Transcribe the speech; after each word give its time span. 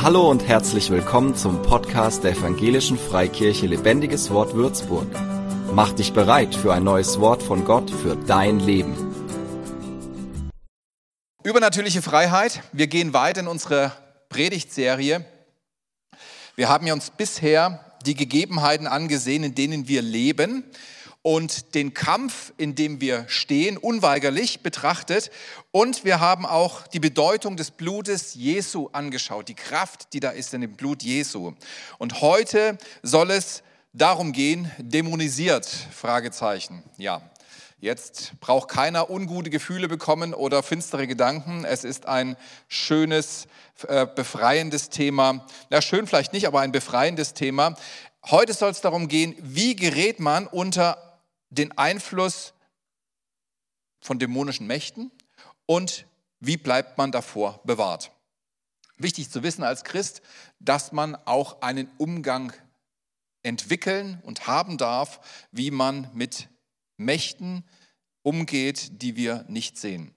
Hallo 0.00 0.30
und 0.30 0.46
herzlich 0.46 0.90
willkommen 0.90 1.34
zum 1.34 1.60
Podcast 1.62 2.22
der 2.22 2.30
Evangelischen 2.30 2.96
Freikirche 2.96 3.66
Lebendiges 3.66 4.30
Wort 4.30 4.54
Würzburg. 4.54 5.08
Mach 5.72 5.92
dich 5.92 6.12
bereit 6.12 6.54
für 6.54 6.72
ein 6.72 6.84
neues 6.84 7.18
Wort 7.18 7.42
von 7.42 7.64
Gott 7.64 7.90
für 7.90 8.14
dein 8.14 8.60
Leben. 8.60 8.94
Übernatürliche 11.42 12.00
Freiheit. 12.00 12.62
Wir 12.72 12.86
gehen 12.86 13.12
weiter 13.12 13.40
in 13.40 13.48
unsere 13.48 13.90
Predigtserie. 14.28 15.24
Wir 16.54 16.68
haben 16.68 16.88
uns 16.92 17.10
bisher 17.10 17.84
die 18.06 18.14
Gegebenheiten 18.14 18.86
angesehen, 18.86 19.42
in 19.42 19.56
denen 19.56 19.88
wir 19.88 20.02
leben 20.02 20.62
und 21.28 21.74
den 21.74 21.92
Kampf, 21.92 22.54
in 22.56 22.74
dem 22.74 23.02
wir 23.02 23.26
stehen, 23.28 23.76
unweigerlich 23.76 24.62
betrachtet. 24.62 25.30
Und 25.72 26.02
wir 26.06 26.20
haben 26.20 26.46
auch 26.46 26.86
die 26.86 27.00
Bedeutung 27.00 27.58
des 27.58 27.70
Blutes 27.70 28.32
Jesu 28.32 28.88
angeschaut, 28.92 29.46
die 29.48 29.54
Kraft, 29.54 30.14
die 30.14 30.20
da 30.20 30.30
ist 30.30 30.54
in 30.54 30.62
dem 30.62 30.72
Blut 30.72 31.02
Jesu. 31.02 31.52
Und 31.98 32.22
heute 32.22 32.78
soll 33.02 33.30
es 33.30 33.62
darum 33.92 34.32
gehen, 34.32 34.72
dämonisiert, 34.78 35.66
Fragezeichen. 35.66 36.82
Ja, 36.96 37.20
Jetzt 37.80 38.32
braucht 38.40 38.70
keiner 38.70 39.08
ungute 39.08 39.50
Gefühle 39.50 39.86
bekommen 39.86 40.34
oder 40.34 40.64
finstere 40.64 41.06
Gedanken. 41.06 41.64
Es 41.64 41.84
ist 41.84 42.06
ein 42.06 42.36
schönes, 42.66 43.46
äh, 43.86 44.04
befreiendes 44.04 44.88
Thema. 44.88 45.46
Ja, 45.70 45.80
schön 45.80 46.08
vielleicht 46.08 46.32
nicht, 46.32 46.48
aber 46.48 46.58
ein 46.58 46.72
befreiendes 46.72 47.34
Thema. 47.34 47.76
Heute 48.26 48.52
soll 48.52 48.70
es 48.70 48.80
darum 48.80 49.06
gehen, 49.06 49.36
wie 49.38 49.76
gerät 49.76 50.18
man 50.18 50.48
unter 50.48 51.07
den 51.50 51.76
Einfluss 51.76 52.54
von 54.00 54.18
dämonischen 54.18 54.66
Mächten 54.66 55.10
und 55.66 56.06
wie 56.40 56.56
bleibt 56.56 56.98
man 56.98 57.12
davor 57.12 57.60
bewahrt. 57.64 58.12
Wichtig 58.96 59.30
zu 59.30 59.42
wissen 59.42 59.62
als 59.62 59.84
Christ, 59.84 60.22
dass 60.58 60.92
man 60.92 61.16
auch 61.24 61.62
einen 61.62 61.90
Umgang 61.98 62.52
entwickeln 63.42 64.20
und 64.24 64.46
haben 64.46 64.76
darf, 64.76 65.46
wie 65.52 65.70
man 65.70 66.10
mit 66.14 66.48
Mächten 66.96 67.64
umgeht, 68.22 69.02
die 69.02 69.16
wir 69.16 69.44
nicht 69.48 69.78
sehen. 69.78 70.14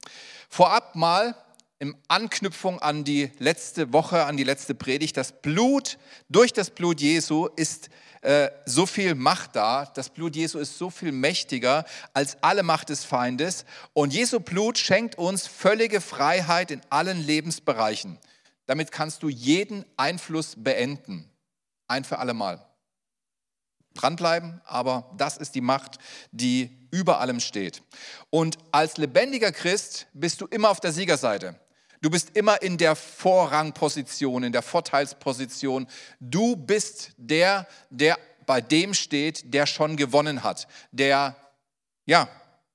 Vorab 0.49 0.95
mal 0.95 1.35
in 1.81 1.97
Anknüpfung 2.09 2.77
an 2.79 3.03
die 3.03 3.31
letzte 3.39 3.91
Woche, 3.91 4.25
an 4.25 4.37
die 4.37 4.43
letzte 4.43 4.75
Predigt, 4.75 5.17
das 5.17 5.41
Blut, 5.41 5.97
durch 6.29 6.53
das 6.53 6.69
Blut 6.69 7.01
Jesu 7.01 7.47
ist 7.55 7.89
äh, 8.21 8.51
so 8.67 8.85
viel 8.85 9.15
Macht 9.15 9.55
da. 9.55 9.85
Das 9.95 10.09
Blut 10.11 10.35
Jesu 10.35 10.59
ist 10.59 10.77
so 10.77 10.91
viel 10.91 11.11
mächtiger 11.11 11.85
als 12.13 12.37
alle 12.43 12.61
Macht 12.61 12.89
des 12.89 13.03
Feindes. 13.03 13.65
Und 13.93 14.13
Jesu 14.13 14.39
Blut 14.39 14.77
schenkt 14.77 15.17
uns 15.17 15.47
völlige 15.47 16.01
Freiheit 16.01 16.69
in 16.69 16.81
allen 16.91 17.19
Lebensbereichen. 17.19 18.19
Damit 18.67 18.91
kannst 18.91 19.23
du 19.23 19.29
jeden 19.29 19.83
Einfluss 19.97 20.53
beenden. 20.55 21.27
Ein 21.87 22.03
für 22.03 22.19
alle 22.19 22.35
Mal. 22.35 22.63
Dranbleiben, 23.95 24.61
aber 24.65 25.11
das 25.17 25.37
ist 25.37 25.55
die 25.55 25.61
Macht, 25.61 25.97
die 26.31 26.87
über 26.91 27.19
allem 27.19 27.39
steht. 27.39 27.81
Und 28.29 28.59
als 28.71 28.97
lebendiger 28.97 29.51
Christ 29.51 30.05
bist 30.13 30.41
du 30.41 30.45
immer 30.45 30.69
auf 30.69 30.79
der 30.79 30.91
Siegerseite. 30.91 31.59
Du 32.01 32.09
bist 32.09 32.35
immer 32.35 32.61
in 32.61 32.77
der 32.77 32.95
Vorrangposition, 32.95 34.43
in 34.43 34.51
der 34.51 34.63
Vorteilsposition. 34.63 35.87
Du 36.19 36.55
bist 36.55 37.11
der, 37.17 37.67
der 37.91 38.17
bei 38.47 38.59
dem 38.59 38.93
steht, 38.95 39.53
der 39.53 39.67
schon 39.67 39.95
gewonnen 39.95 40.43
hat, 40.43 40.67
der 40.91 41.35
ja, 42.05 42.27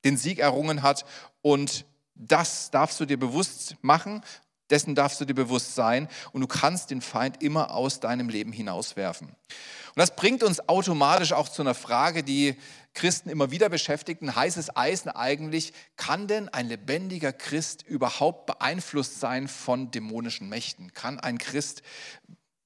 den 0.05 0.17
Sieg 0.17 0.39
errungen 0.39 0.83
hat 0.83 1.05
und 1.43 1.85
das 2.15 2.71
darfst 2.71 2.99
du 3.01 3.05
dir 3.05 3.19
bewusst 3.19 3.77
machen, 3.83 4.23
dessen 4.71 4.95
darfst 4.95 5.21
du 5.21 5.25
dir 5.25 5.35
bewusst 5.35 5.75
sein 5.75 6.09
und 6.33 6.41
du 6.41 6.47
kannst 6.47 6.91
den 6.91 7.01
Feind 7.01 7.43
immer 7.43 7.73
aus 7.73 8.01
deinem 8.01 8.29
Leben 8.29 8.53
hinauswerfen. 8.53 9.29
Und 9.29 10.01
das 10.01 10.15
bringt 10.15 10.43
uns 10.43 10.69
automatisch 10.69 11.33
auch 11.33 11.49
zu 11.49 11.63
einer 11.63 11.75
Frage, 11.75 12.23
die 12.23 12.57
Christen 12.95 13.29
immer 13.29 13.51
wieder 13.51 13.69
beschäftigt, 13.69 14.23
ein 14.23 14.35
heißes 14.35 14.77
Eisen 14.77 15.11
eigentlich, 15.11 15.73
kann 15.97 16.27
denn 16.27 16.49
ein 16.49 16.67
lebendiger 16.67 17.33
Christ 17.33 17.83
überhaupt 17.83 18.47
beeinflusst 18.47 19.21
sein 19.21 19.49
von 19.49 19.91
dämonischen 19.91 20.49
Mächten? 20.49 20.93
Kann 20.95 21.21
ein 21.21 21.39
Christ 21.39 21.83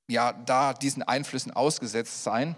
ja 0.08 0.32
da 0.32 0.72
diesen 0.72 1.02
Einflüssen 1.02 1.52
ausgesetzt 1.52 2.24
sein? 2.24 2.56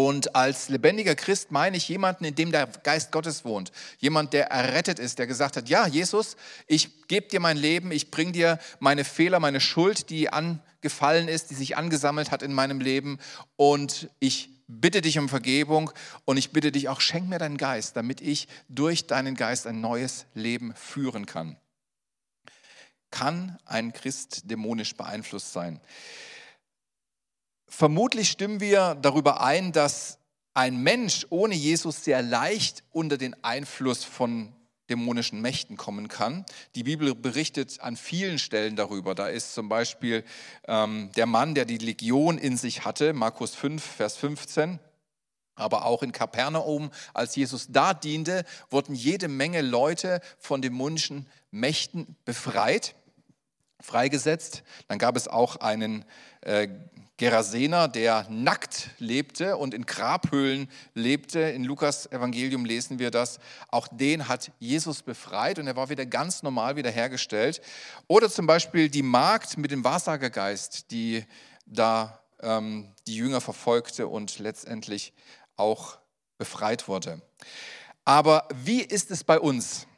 Und 0.00 0.36
als 0.36 0.68
lebendiger 0.68 1.16
Christ 1.16 1.50
meine 1.50 1.76
ich 1.76 1.88
jemanden, 1.88 2.24
in 2.24 2.36
dem 2.36 2.52
der 2.52 2.68
Geist 2.68 3.10
Gottes 3.10 3.44
wohnt. 3.44 3.72
Jemand, 3.98 4.32
der 4.32 4.46
errettet 4.46 5.00
ist, 5.00 5.18
der 5.18 5.26
gesagt 5.26 5.56
hat, 5.56 5.68
ja, 5.68 5.88
Jesus, 5.88 6.36
ich 6.68 7.08
gebe 7.08 7.26
dir 7.26 7.40
mein 7.40 7.56
Leben, 7.56 7.90
ich 7.90 8.12
bringe 8.12 8.30
dir 8.30 8.60
meine 8.78 9.02
Fehler, 9.02 9.40
meine 9.40 9.60
Schuld, 9.60 10.08
die 10.10 10.32
angefallen 10.32 11.26
ist, 11.26 11.50
die 11.50 11.56
sich 11.56 11.76
angesammelt 11.76 12.30
hat 12.30 12.44
in 12.44 12.52
meinem 12.52 12.80
Leben. 12.80 13.18
Und 13.56 14.08
ich 14.20 14.50
bitte 14.68 15.00
dich 15.00 15.18
um 15.18 15.28
Vergebung 15.28 15.90
und 16.24 16.36
ich 16.36 16.52
bitte 16.52 16.70
dich 16.70 16.88
auch, 16.88 17.00
schenk 17.00 17.28
mir 17.28 17.40
deinen 17.40 17.56
Geist, 17.56 17.96
damit 17.96 18.20
ich 18.20 18.46
durch 18.68 19.08
deinen 19.08 19.34
Geist 19.34 19.66
ein 19.66 19.80
neues 19.80 20.26
Leben 20.32 20.76
führen 20.76 21.26
kann. 21.26 21.56
Kann 23.10 23.58
ein 23.64 23.92
Christ 23.92 24.48
dämonisch 24.48 24.94
beeinflusst 24.94 25.52
sein? 25.52 25.80
Vermutlich 27.68 28.30
stimmen 28.30 28.60
wir 28.60 28.96
darüber 29.00 29.42
ein, 29.42 29.72
dass 29.72 30.18
ein 30.54 30.82
Mensch 30.82 31.26
ohne 31.30 31.54
Jesus 31.54 32.02
sehr 32.02 32.22
leicht 32.22 32.82
unter 32.90 33.16
den 33.16 33.36
Einfluss 33.44 34.04
von 34.04 34.52
dämonischen 34.88 35.40
Mächten 35.40 35.76
kommen 35.76 36.08
kann. 36.08 36.44
Die 36.74 36.82
Bibel 36.82 37.14
berichtet 37.14 37.80
an 37.80 37.96
vielen 37.96 38.38
Stellen 38.38 38.74
darüber. 38.74 39.14
Da 39.14 39.28
ist 39.28 39.54
zum 39.54 39.68
Beispiel 39.68 40.24
ähm, 40.66 41.10
der 41.16 41.26
Mann, 41.26 41.54
der 41.54 41.66
die 41.66 41.78
Legion 41.78 42.38
in 42.38 42.56
sich 42.56 42.84
hatte, 42.84 43.12
Markus 43.12 43.54
5, 43.54 43.82
Vers 43.84 44.16
15. 44.16 44.78
Aber 45.54 45.84
auch 45.84 46.02
in 46.02 46.12
Kapernaum, 46.12 46.90
als 47.14 47.36
Jesus 47.36 47.66
da 47.68 47.92
diente, 47.92 48.44
wurden 48.70 48.94
jede 48.94 49.28
Menge 49.28 49.60
Leute 49.60 50.20
von 50.38 50.62
dämonischen 50.62 51.26
Mächten 51.50 52.16
befreit, 52.24 52.94
freigesetzt. 53.80 54.62
Dann 54.88 54.98
gab 54.98 55.16
es 55.16 55.28
auch 55.28 55.56
einen 55.56 56.04
äh, 56.42 56.68
Gerasener, 57.18 57.88
der 57.88 58.26
nackt 58.30 58.90
lebte 58.98 59.56
und 59.56 59.74
in 59.74 59.86
Grabhöhlen 59.86 60.70
lebte. 60.94 61.40
In 61.40 61.64
Lukas 61.64 62.06
Evangelium 62.12 62.64
lesen 62.64 63.00
wir 63.00 63.10
das. 63.10 63.40
Auch 63.72 63.88
den 63.88 64.28
hat 64.28 64.52
Jesus 64.60 65.02
befreit 65.02 65.58
und 65.58 65.66
er 65.66 65.74
war 65.74 65.88
wieder 65.88 66.06
ganz 66.06 66.44
normal 66.44 66.76
wiederhergestellt. 66.76 67.60
Oder 68.06 68.30
zum 68.30 68.46
Beispiel 68.46 68.88
die 68.88 69.02
Magd 69.02 69.58
mit 69.58 69.72
dem 69.72 69.82
Wahrsagergeist, 69.82 70.92
die 70.92 71.24
da 71.66 72.20
ähm, 72.40 72.94
die 73.08 73.16
Jünger 73.16 73.40
verfolgte 73.40 74.06
und 74.06 74.38
letztendlich 74.38 75.12
auch 75.56 75.98
befreit 76.38 76.86
wurde. 76.86 77.20
Aber 78.04 78.46
wie 78.54 78.80
ist 78.80 79.10
es 79.10 79.24
bei 79.24 79.40
uns? 79.40 79.88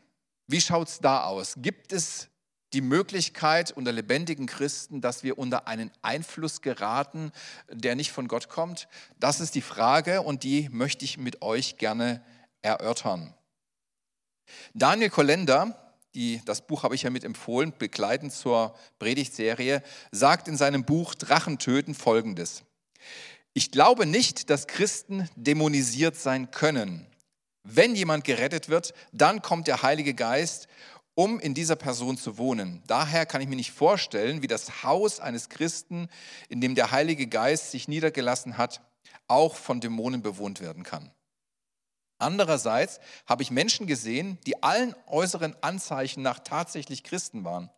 Wie 0.47 0.62
schaut 0.62 0.88
es 0.88 0.98
da 1.00 1.24
aus? 1.24 1.54
Gibt 1.58 1.92
es 1.92 2.29
die 2.72 2.81
Möglichkeit 2.81 3.72
unter 3.72 3.92
lebendigen 3.92 4.47
Christen, 4.47 5.00
dass 5.00 5.22
wir 5.22 5.38
unter 5.38 5.66
einen 5.66 5.91
Einfluss 6.03 6.62
geraten, 6.62 7.32
der 7.69 7.97
nicht 7.97 8.12
von 8.12 8.28
Gott 8.28 8.48
kommt? 8.48 8.88
Das 9.19 9.41
ist 9.41 9.54
die 9.54 9.62
Frage 9.62 10.22
und 10.22 10.44
die 10.44 10.69
möchte 10.70 11.04
ich 11.04 11.19
mit 11.19 11.42
euch 11.42 11.78
gerne 11.78 12.22
erörtern. 12.62 13.34
Daniel 14.75 15.10
Kolender, 15.10 15.94
die, 16.14 16.42
das 16.44 16.66
Buch 16.66 16.82
habe 16.82 16.94
ich 16.94 17.03
ja 17.03 17.10
mit 17.10 17.25
empfohlen, 17.25 17.72
begleitend 17.76 18.32
zur 18.32 18.75
Predigtserie, 18.98 19.82
sagt 20.10 20.48
in 20.48 20.56
seinem 20.56 20.84
Buch 20.84 21.14
Drachen 21.14 21.59
töten 21.59 21.94
folgendes. 21.94 22.64
Ich 23.53 23.70
glaube 23.70 24.06
nicht, 24.06 24.50
dass 24.50 24.66
Christen 24.66 25.28
dämonisiert 25.36 26.16
sein 26.16 26.50
können. 26.50 27.06
Wenn 27.62 27.94
jemand 27.94 28.25
gerettet 28.25 28.69
wird, 28.69 28.94
dann 29.12 29.42
kommt 29.42 29.66
der 29.66 29.82
Heilige 29.82 30.14
Geist 30.14 30.69
um 31.15 31.41
in 31.41 31.54
dieser 31.54 31.76
Person 31.76 32.16
zu 32.16 32.38
wohnen. 32.38 32.82
Daher 32.87 33.26
kann 33.26 33.41
ich 33.41 33.48
mir 33.48 33.56
nicht 33.56 33.72
vorstellen, 33.72 34.43
wie 34.43 34.47
das 34.47 34.82
Haus 34.82 35.21
eines 35.21 35.48
Christen, 35.48 36.09
in 36.48 36.60
dem 36.60 36.74
der 36.74 36.91
Heilige 36.91 37.27
Geist 37.27 37.71
sich 37.71 37.89
niedergelassen 37.89 38.57
hat, 38.59 38.80
auch 39.28 39.54
von 39.54 39.80
Dämonen 39.80 40.22
bewohnt 40.22 40.60
werden 40.60 40.83
kann. 40.83 41.10
Andererseits 42.18 43.01
habe 43.27 43.42
ich 43.42 43.51
Menschen 43.51 43.86
gesehen, 43.86 44.39
die 44.47 44.62
allen 44.62 44.95
äußeren 45.07 45.57
Anzeichen 45.62 46.22
nach 46.22 46.39
tatsächlich 46.41 47.03
Christen 47.03 47.45
waren. 47.45 47.71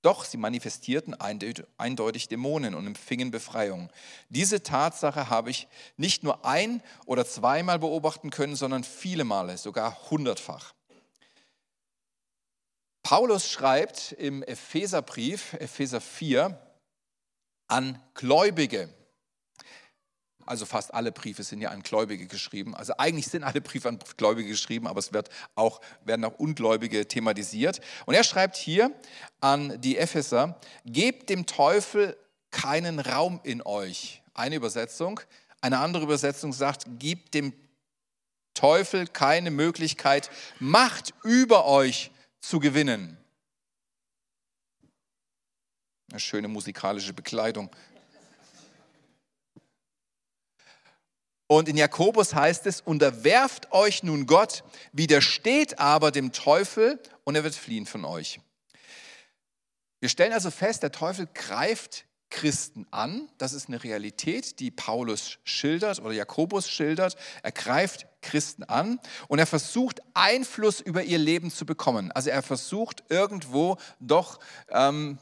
Doch 0.00 0.24
sie 0.24 0.36
manifestierten 0.36 1.14
eindeutig 1.14 2.26
Dämonen 2.28 2.74
und 2.74 2.86
empfingen 2.86 3.30
Befreiung. 3.30 3.90
Diese 4.30 4.62
Tatsache 4.62 5.30
habe 5.30 5.50
ich 5.50 5.68
nicht 5.96 6.24
nur 6.24 6.44
ein 6.44 6.82
oder 7.06 7.24
zweimal 7.24 7.78
beobachten 7.78 8.30
können, 8.30 8.56
sondern 8.56 8.82
viele 8.82 9.24
Male, 9.24 9.56
sogar 9.58 10.10
hundertfach. 10.10 10.74
Paulus 13.12 13.50
schreibt 13.50 14.12
im 14.12 14.42
Epheserbrief, 14.42 15.52
Epheser 15.52 16.00
4, 16.00 16.58
an 17.68 18.02
Gläubige. 18.14 18.88
Also 20.46 20.64
fast 20.64 20.94
alle 20.94 21.12
Briefe 21.12 21.42
sind 21.42 21.60
ja 21.60 21.68
an 21.68 21.82
Gläubige 21.82 22.26
geschrieben. 22.26 22.74
Also 22.74 22.94
eigentlich 22.96 23.26
sind 23.26 23.44
alle 23.44 23.60
Briefe 23.60 23.90
an 23.90 23.98
Gläubige 24.16 24.48
geschrieben, 24.48 24.86
aber 24.86 24.98
es 24.98 25.12
wird 25.12 25.28
auch, 25.56 25.82
werden 26.06 26.24
auch 26.24 26.38
Ungläubige 26.38 27.06
thematisiert. 27.06 27.82
Und 28.06 28.14
er 28.14 28.24
schreibt 28.24 28.56
hier 28.56 28.90
an 29.40 29.78
die 29.82 29.98
Epheser, 29.98 30.58
gebt 30.86 31.28
dem 31.28 31.44
Teufel 31.44 32.16
keinen 32.50 32.98
Raum 32.98 33.40
in 33.42 33.60
euch. 33.60 34.22
Eine 34.32 34.56
Übersetzung. 34.56 35.20
Eine 35.60 35.80
andere 35.80 36.04
Übersetzung 36.04 36.54
sagt, 36.54 36.86
gibt 36.98 37.34
dem 37.34 37.52
Teufel 38.54 39.06
keine 39.06 39.50
Möglichkeit, 39.50 40.30
Macht 40.60 41.12
über 41.24 41.66
euch 41.66 42.10
zu 42.42 42.60
gewinnen. 42.60 43.16
Eine 46.10 46.20
schöne 46.20 46.48
musikalische 46.48 47.14
Bekleidung. 47.14 47.70
Und 51.46 51.68
in 51.68 51.76
Jakobus 51.76 52.34
heißt 52.34 52.66
es, 52.66 52.80
unterwerft 52.80 53.72
euch 53.72 54.02
nun 54.02 54.26
Gott, 54.26 54.64
widersteht 54.92 55.78
aber 55.78 56.10
dem 56.10 56.32
Teufel 56.32 57.00
und 57.24 57.34
er 57.34 57.44
wird 57.44 57.54
fliehen 57.54 57.86
von 57.86 58.04
euch. 58.04 58.40
Wir 60.00 60.08
stellen 60.08 60.32
also 60.32 60.50
fest, 60.50 60.82
der 60.82 60.92
Teufel 60.92 61.28
greift 61.32 62.06
Christen 62.32 62.86
an. 62.90 63.28
Das 63.38 63.52
ist 63.52 63.68
eine 63.68 63.84
Realität, 63.84 64.58
die 64.58 64.70
Paulus 64.70 65.38
schildert 65.44 66.00
oder 66.00 66.12
Jakobus 66.12 66.68
schildert. 66.68 67.16
Er 67.42 67.52
greift 67.52 68.06
Christen 68.22 68.64
an 68.64 68.98
und 69.28 69.38
er 69.38 69.46
versucht 69.46 70.00
Einfluss 70.14 70.80
über 70.80 71.02
ihr 71.04 71.18
Leben 71.18 71.50
zu 71.50 71.66
bekommen. 71.66 72.10
Also 72.10 72.30
er 72.30 72.42
versucht 72.42 73.04
irgendwo 73.10 73.76
doch 74.00 74.40
ähm, 74.70 75.18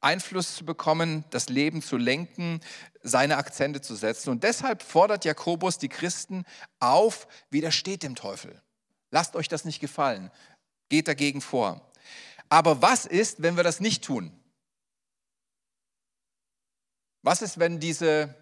Einfluss 0.00 0.54
zu 0.54 0.64
bekommen, 0.64 1.24
das 1.30 1.48
Leben 1.48 1.82
zu 1.82 1.96
lenken, 1.96 2.60
seine 3.02 3.36
Akzente 3.36 3.80
zu 3.80 3.96
setzen. 3.96 4.30
Und 4.30 4.44
deshalb 4.44 4.82
fordert 4.82 5.24
Jakobus 5.24 5.78
die 5.78 5.88
Christen 5.88 6.44
auf, 6.78 7.26
widersteht 7.50 8.04
dem 8.04 8.14
Teufel. 8.14 8.62
Lasst 9.10 9.34
euch 9.34 9.48
das 9.48 9.64
nicht 9.64 9.80
gefallen. 9.80 10.30
Geht 10.88 11.08
dagegen 11.08 11.40
vor. 11.40 11.90
Aber 12.48 12.82
was 12.82 13.04
ist, 13.04 13.42
wenn 13.42 13.56
wir 13.56 13.64
das 13.64 13.80
nicht 13.80 14.04
tun? 14.04 14.39
Was 17.22 17.42
ist, 17.42 17.58
wenn 17.58 17.80
diese, 17.80 18.34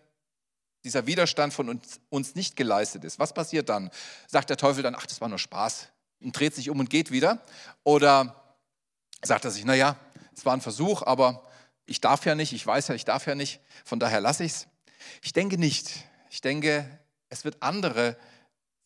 dieser 0.85 1.07
Widerstand 1.07 1.53
von 1.53 1.69
uns, 1.69 2.01
uns 2.11 2.35
nicht 2.35 2.57
geleistet 2.57 3.05
ist? 3.05 3.19
Was 3.19 3.33
passiert 3.33 3.69
dann? 3.69 3.91
Sagt 4.27 4.51
der 4.51 4.57
Teufel 4.57 4.83
dann, 4.83 4.95
ach, 4.95 5.07
das 5.07 5.21
war 5.21 5.29
nur 5.29 5.39
Spaß 5.39 5.89
und 6.21 6.39
dreht 6.39 6.55
sich 6.55 6.71
um 6.71 6.79
und 6.81 6.91
geht 6.91 7.11
wieder? 7.11 7.41
Oder 7.85 8.35
sagt 9.23 9.45
er 9.45 9.51
sich, 9.51 9.65
naja, 9.65 9.97
es 10.35 10.45
war 10.45 10.53
ein 10.53 10.61
Versuch, 10.61 11.03
aber 11.03 11.43
ich 11.87 12.01
darf 12.01 12.25
ja 12.27 12.35
nicht, 12.35 12.53
ich 12.53 12.67
weiß 12.67 12.89
ja, 12.89 12.95
ich 12.95 13.05
darf 13.05 13.27
ja 13.27 13.35
nicht, 13.35 13.61
von 13.85 13.99
daher 13.99 14.21
lasse 14.21 14.45
ich 14.45 14.53
es. 14.53 14.69
Ich 15.23 15.33
denke 15.33 15.59
nicht. 15.59 16.05
Ich 16.31 16.41
denke, 16.41 16.89
es 17.31 17.45
wird 17.45 17.63
andere 17.63 18.17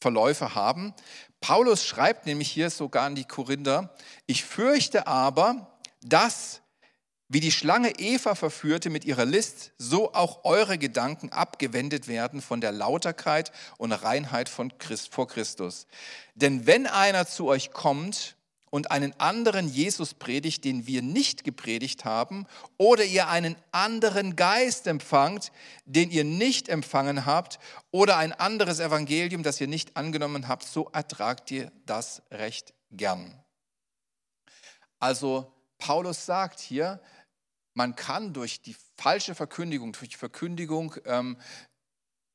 Verläufe 0.00 0.54
haben. 0.54 0.94
Paulus 1.40 1.84
schreibt 1.84 2.26
nämlich 2.26 2.50
hier 2.50 2.70
sogar 2.70 3.04
an 3.04 3.14
die 3.14 3.24
Korinther, 3.24 3.94
ich 4.26 4.44
fürchte 4.44 5.06
aber, 5.06 5.78
dass 6.00 6.61
wie 7.32 7.40
die 7.40 7.50
Schlange 7.50 7.99
Eva 7.99 8.34
verführte 8.34 8.90
mit 8.90 9.06
ihrer 9.06 9.25
List, 9.25 9.73
so 9.79 10.12
auch 10.12 10.44
eure 10.44 10.76
Gedanken 10.76 11.31
abgewendet 11.31 12.06
werden 12.06 12.43
von 12.43 12.61
der 12.61 12.73
Lauterkeit 12.73 13.52
und 13.79 13.93
Reinheit 13.93 14.50
von 14.50 14.76
Christ, 14.76 15.14
vor 15.14 15.29
Christus. 15.29 15.87
Denn 16.34 16.67
wenn 16.67 16.87
einer 16.87 17.26
zu 17.26 17.46
euch 17.46 17.73
kommt 17.73 18.37
und 18.69 18.90
einen 18.90 19.19
anderen 19.19 19.67
Jesus 19.67 20.12
predigt, 20.12 20.67
den 20.67 20.87
wir 20.87 21.00
nicht 21.00 21.43
gepredigt 21.43 22.05
haben, 22.05 22.46
oder 22.76 23.02
ihr 23.02 23.29
einen 23.29 23.56
anderen 23.70 24.37
Geist 24.37 24.87
empfangt, 24.87 25.52
den 25.87 26.11
ihr 26.11 26.25
nicht 26.25 26.69
empfangen 26.69 27.25
habt, 27.25 27.58
oder 27.90 28.19
ein 28.19 28.34
anderes 28.34 28.79
Evangelium, 28.79 29.43
das 29.43 29.58
ihr 29.58 29.69
nicht 29.69 29.96
angenommen 29.96 30.49
habt, 30.49 30.64
so 30.64 30.90
ertragt 30.93 31.50
ihr 31.50 31.73
das 31.87 32.20
recht 32.31 32.75
gern. 32.90 33.43
Also 34.99 35.50
Paulus 35.79 36.26
sagt 36.26 36.61
hier, 36.61 37.00
man 37.74 37.96
kann 37.96 38.32
durch 38.32 38.62
die 38.62 38.76
falsche 38.96 39.34
Verkündigung, 39.34 39.92
durch 39.92 40.10
die 40.10 40.16
Verkündigung 40.16 40.94
ähm, 41.04 41.36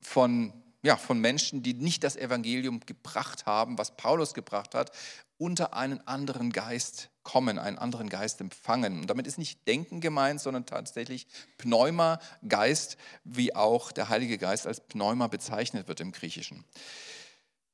von, 0.02 0.54
ja, 0.82 0.98
von 0.98 1.20
Menschen, 1.20 1.64
die 1.64 1.74
nicht 1.74 2.04
das 2.04 2.16
Evangelium 2.16 2.80
gebracht 2.86 3.46
haben, 3.46 3.78
was 3.78 3.96
Paulus 3.98 4.34
gebracht 4.34 4.74
hat, 4.74 4.92
unter 5.38 5.74
einen 5.74 6.06
anderen 6.08 6.52
Geist 6.52 7.10
kommen, 7.24 7.60
einen 7.60 7.78
anderen 7.78 8.10
Geist 8.10 8.42
empfangen. 8.42 9.02
Und 9.02 9.08
damit 9.08 9.28
ist 9.28 9.38
nicht 9.38 9.68
Denken 9.68 10.02
gemeint, 10.02 10.42
sondern 10.42 10.66
tatsächlich 10.66 11.28
Pneuma, 11.58 12.20
Geist, 12.48 12.98
wie 13.24 13.54
auch 13.56 13.92
der 13.92 14.10
Heilige 14.10 14.38
Geist 14.38 14.66
als 14.66 14.80
Pneuma 14.80 15.28
bezeichnet 15.28 15.88
wird 15.88 16.00
im 16.00 16.12
Griechischen. 16.12 16.64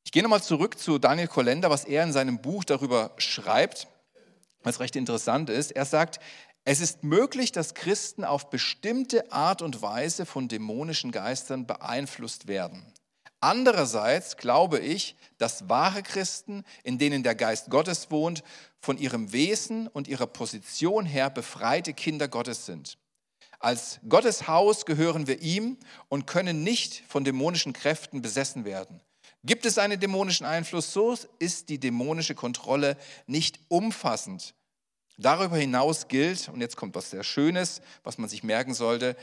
Ich 0.03 0.11
gehe 0.11 0.23
nochmal 0.23 0.43
zurück 0.43 0.77
zu 0.77 0.99
Daniel 0.99 1.27
Kolender, 1.27 1.69
was 1.69 1.85
er 1.85 2.03
in 2.03 2.11
seinem 2.11 2.41
Buch 2.41 2.65
darüber 2.65 3.11
schreibt, 3.17 3.87
was 4.63 4.79
recht 4.79 4.95
interessant 4.95 5.49
ist. 5.49 5.71
Er 5.71 5.85
sagt, 5.85 6.19
es 6.65 6.79
ist 6.79 7.03
möglich, 7.03 7.51
dass 7.51 7.73
Christen 7.73 8.23
auf 8.23 8.49
bestimmte 8.49 9.31
Art 9.31 9.61
und 9.61 9.81
Weise 9.81 10.25
von 10.25 10.47
dämonischen 10.47 11.11
Geistern 11.11 11.67
beeinflusst 11.67 12.47
werden. 12.47 12.85
Andererseits 13.41 14.37
glaube 14.37 14.79
ich, 14.79 15.17
dass 15.37 15.67
wahre 15.67 16.01
Christen, 16.01 16.63
in 16.83 16.97
denen 16.97 17.23
der 17.23 17.35
Geist 17.35 17.69
Gottes 17.69 18.09
wohnt, 18.09 18.43
von 18.79 18.97
ihrem 18.97 19.33
Wesen 19.33 19.89
und 19.89 20.07
ihrer 20.07 20.27
Position 20.27 21.05
her 21.05 21.29
befreite 21.29 21.93
Kinder 21.93 22.29
Gottes 22.29 22.65
sind. 22.65 22.97
Als 23.59 23.99
Gottes 24.07 24.47
Haus 24.47 24.85
gehören 24.85 25.27
wir 25.27 25.41
ihm 25.41 25.77
und 26.07 26.27
können 26.27 26.63
nicht 26.63 27.03
von 27.09 27.25
dämonischen 27.25 27.73
Kräften 27.73 28.21
besessen 28.21 28.63
werden. 28.63 29.01
Gibt 29.43 29.65
es 29.65 29.77
einen 29.77 29.99
dämonischen 29.99 30.45
Einfluss, 30.45 30.93
so 30.93 31.17
ist 31.39 31.67
die 31.67 31.79
dämonische 31.79 32.35
Kontrolle 32.35 32.95
nicht 33.27 33.59
umfassend 33.67 34.53
Darüber 35.17 35.57
hinaus 35.57 36.07
gilt, 36.07 36.49
und 36.49 36.61
jetzt 36.61 36.75
kommt 36.75 36.95
was 36.95 37.11
sehr 37.11 37.23
Schönes, 37.23 37.81
was 38.03 38.17
man 38.17 38.29
sich 38.29 38.43
merken 38.43 38.73
sollte, 38.73 39.15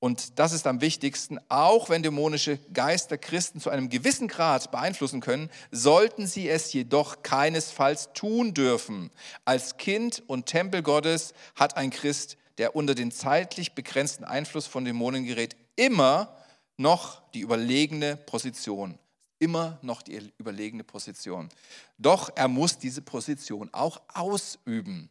und 0.00 0.38
das 0.38 0.52
ist 0.52 0.66
am 0.66 0.80
wichtigsten, 0.80 1.38
auch 1.50 1.90
wenn 1.90 2.02
dämonische 2.02 2.58
Geister 2.72 3.18
Christen 3.18 3.60
zu 3.60 3.68
einem 3.68 3.90
gewissen 3.90 4.28
Grad 4.28 4.70
beeinflussen 4.70 5.20
können, 5.20 5.50
sollten 5.70 6.26
sie 6.26 6.48
es 6.48 6.72
jedoch 6.72 7.22
keinesfalls 7.22 8.08
tun 8.14 8.54
dürfen. 8.54 9.10
Als 9.44 9.76
Kind 9.76 10.22
und 10.26 10.46
Tempel 10.46 10.82
Gottes 10.82 11.34
hat 11.54 11.76
ein 11.76 11.90
Christ, 11.90 12.38
der 12.56 12.74
unter 12.74 12.94
den 12.94 13.12
zeitlich 13.12 13.74
begrenzten 13.74 14.24
Einfluss 14.24 14.66
von 14.66 14.86
Dämonen 14.86 15.26
gerät, 15.26 15.54
immer 15.76 16.34
noch 16.78 17.20
die 17.32 17.40
überlegene 17.40 18.16
Position. 18.16 18.98
Immer 19.38 19.78
noch 19.82 20.00
die 20.00 20.32
überlegene 20.38 20.84
Position. 20.84 21.50
Doch 21.98 22.30
er 22.34 22.48
muss 22.48 22.78
diese 22.78 23.02
Position 23.02 23.68
auch 23.72 24.00
ausüben 24.12 25.10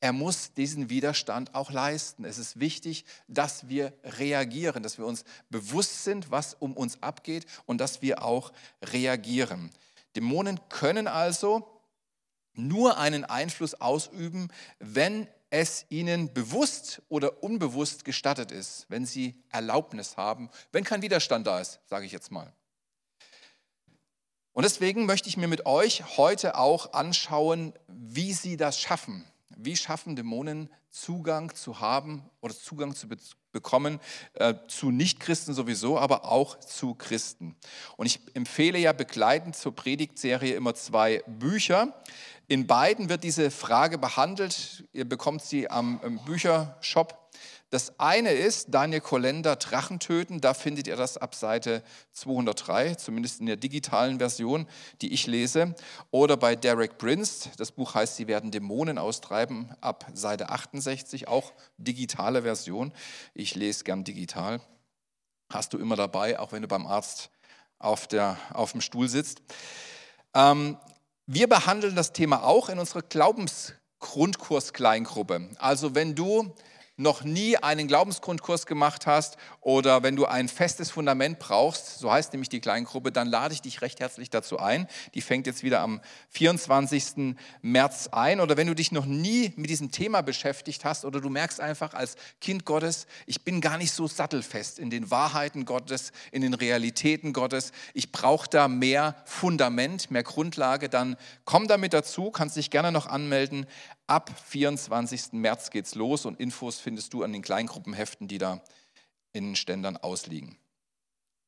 er 0.00 0.12
muss 0.12 0.54
diesen 0.54 0.88
Widerstand 0.88 1.54
auch 1.54 1.70
leisten. 1.70 2.24
Es 2.24 2.38
ist 2.38 2.58
wichtig, 2.58 3.04
dass 3.28 3.68
wir 3.68 3.92
reagieren, 4.02 4.82
dass 4.82 4.96
wir 4.96 5.04
uns 5.06 5.24
bewusst 5.50 6.04
sind, 6.04 6.30
was 6.30 6.54
um 6.54 6.74
uns 6.74 7.02
abgeht 7.02 7.46
und 7.66 7.78
dass 7.78 8.00
wir 8.00 8.22
auch 8.24 8.52
reagieren. 8.82 9.70
Dämonen 10.16 10.58
können 10.70 11.06
also 11.06 11.68
nur 12.54 12.98
einen 12.98 13.24
Einfluss 13.24 13.74
ausüben, 13.74 14.48
wenn 14.78 15.28
es 15.50 15.84
ihnen 15.90 16.32
bewusst 16.32 17.02
oder 17.08 17.42
unbewusst 17.42 18.04
gestattet 18.04 18.52
ist, 18.52 18.86
wenn 18.88 19.04
sie 19.04 19.42
Erlaubnis 19.50 20.16
haben, 20.16 20.48
wenn 20.72 20.84
kein 20.84 21.02
Widerstand 21.02 21.46
da 21.46 21.60
ist, 21.60 21.80
sage 21.86 22.06
ich 22.06 22.12
jetzt 22.12 22.30
mal. 22.30 22.52
Und 24.52 24.64
deswegen 24.64 25.06
möchte 25.06 25.28
ich 25.28 25.36
mir 25.36 25.48
mit 25.48 25.66
euch 25.66 26.16
heute 26.16 26.56
auch 26.56 26.92
anschauen, 26.92 27.72
wie 27.86 28.32
sie 28.32 28.56
das 28.56 28.80
schaffen, 28.80 29.24
wie 29.64 29.76
schaffen 29.76 30.16
Dämonen 30.16 30.70
Zugang 30.90 31.54
zu 31.54 31.80
haben 31.80 32.28
oder 32.40 32.54
Zugang 32.54 32.94
zu 32.94 33.06
bekommen 33.52 34.00
äh, 34.34 34.54
zu 34.68 34.90
Nichtchristen 34.90 35.54
sowieso, 35.54 35.98
aber 35.98 36.24
auch 36.24 36.58
zu 36.60 36.94
Christen? 36.94 37.56
Und 37.96 38.06
ich 38.06 38.20
empfehle 38.34 38.78
ja 38.78 38.92
begleitend 38.92 39.56
zur 39.56 39.74
Predigtserie 39.74 40.54
immer 40.54 40.74
zwei 40.74 41.22
Bücher. 41.26 41.94
In 42.48 42.66
beiden 42.66 43.08
wird 43.08 43.22
diese 43.22 43.50
Frage 43.50 43.96
behandelt. 43.96 44.84
Ihr 44.92 45.08
bekommt 45.08 45.42
sie 45.42 45.70
am 45.70 46.20
Büchershop 46.26 47.16
das 47.70 47.98
eine 48.00 48.32
ist 48.32 48.74
Daniel 48.74 49.00
Kolender 49.00 49.54
Drachen 49.54 50.00
töten. 50.00 50.40
Da 50.40 50.54
findet 50.54 50.88
ihr 50.88 50.96
das 50.96 51.16
ab 51.16 51.36
Seite 51.36 51.84
203, 52.12 52.96
zumindest 52.96 53.38
in 53.38 53.46
der 53.46 53.54
digitalen 53.56 54.18
Version, 54.18 54.66
die 55.00 55.12
ich 55.12 55.28
lese. 55.28 55.76
Oder 56.10 56.36
bei 56.36 56.56
Derek 56.56 56.98
Prince, 56.98 57.48
das 57.58 57.70
Buch 57.70 57.94
heißt 57.94 58.16
Sie 58.16 58.26
werden 58.26 58.50
Dämonen 58.50 58.98
austreiben, 58.98 59.72
ab 59.80 60.04
Seite 60.14 60.48
68, 60.48 61.28
auch 61.28 61.52
digitale 61.78 62.42
Version. 62.42 62.92
Ich 63.34 63.54
lese 63.54 63.84
gern 63.84 64.02
digital. 64.02 64.60
Hast 65.52 65.72
du 65.72 65.78
immer 65.78 65.94
dabei, 65.94 66.40
auch 66.40 66.50
wenn 66.50 66.62
du 66.62 66.68
beim 66.68 66.88
Arzt 66.88 67.30
auf, 67.78 68.08
der, 68.08 68.36
auf 68.52 68.72
dem 68.72 68.80
Stuhl 68.80 69.08
sitzt. 69.08 69.42
Ähm, 70.34 70.76
wir 71.26 71.48
behandeln 71.48 71.94
das 71.94 72.12
Thema 72.12 72.42
auch 72.42 72.68
in 72.68 72.80
unserer 72.80 73.02
Glaubensgrundkurs-Kleingruppe. 73.02 75.50
Also 75.58 75.94
wenn 75.94 76.16
du 76.16 76.52
noch 77.00 77.24
nie 77.24 77.56
einen 77.56 77.88
Glaubensgrundkurs 77.88 78.66
gemacht 78.66 79.06
hast 79.06 79.38
oder 79.62 80.02
wenn 80.02 80.16
du 80.16 80.26
ein 80.26 80.48
festes 80.48 80.90
Fundament 80.90 81.38
brauchst, 81.38 81.98
so 81.98 82.12
heißt 82.12 82.32
nämlich 82.34 82.50
die 82.50 82.60
Kleingruppe, 82.60 83.10
dann 83.10 83.26
lade 83.26 83.54
ich 83.54 83.62
dich 83.62 83.80
recht 83.80 84.00
herzlich 84.00 84.28
dazu 84.28 84.58
ein. 84.58 84.86
Die 85.14 85.22
fängt 85.22 85.46
jetzt 85.46 85.62
wieder 85.62 85.80
am 85.80 86.02
24. 86.28 87.36
März 87.62 88.08
ein. 88.12 88.40
Oder 88.40 88.58
wenn 88.58 88.66
du 88.66 88.74
dich 88.74 88.92
noch 88.92 89.06
nie 89.06 89.54
mit 89.56 89.70
diesem 89.70 89.90
Thema 89.90 90.20
beschäftigt 90.20 90.84
hast 90.84 91.06
oder 91.06 91.22
du 91.22 91.30
merkst 91.30 91.60
einfach 91.60 91.94
als 91.94 92.16
Kind 92.40 92.66
Gottes, 92.66 93.06
ich 93.24 93.44
bin 93.44 93.62
gar 93.62 93.78
nicht 93.78 93.92
so 93.92 94.06
sattelfest 94.06 94.78
in 94.78 94.90
den 94.90 95.10
Wahrheiten 95.10 95.64
Gottes, 95.64 96.12
in 96.32 96.42
den 96.42 96.52
Realitäten 96.52 97.32
Gottes, 97.32 97.72
ich 97.94 98.12
brauche 98.12 98.48
da 98.50 98.68
mehr 98.68 99.16
Fundament, 99.24 100.10
mehr 100.10 100.22
Grundlage, 100.22 100.90
dann 100.90 101.16
komm 101.46 101.66
damit 101.66 101.94
dazu, 101.94 102.30
kannst 102.30 102.56
dich 102.56 102.70
gerne 102.70 102.92
noch 102.92 103.06
anmelden. 103.06 103.66
Ab 104.10 104.32
24. 104.48 105.34
März 105.34 105.70
geht's 105.70 105.94
los 105.94 106.26
und 106.26 106.40
Infos 106.40 106.80
findest 106.80 107.12
du 107.12 107.22
an 107.22 107.32
den 107.32 107.42
Kleingruppenheften, 107.42 108.26
die 108.26 108.38
da 108.38 108.60
in 109.32 109.50
den 109.50 109.54
Ständern 109.54 109.96
ausliegen. 109.96 110.58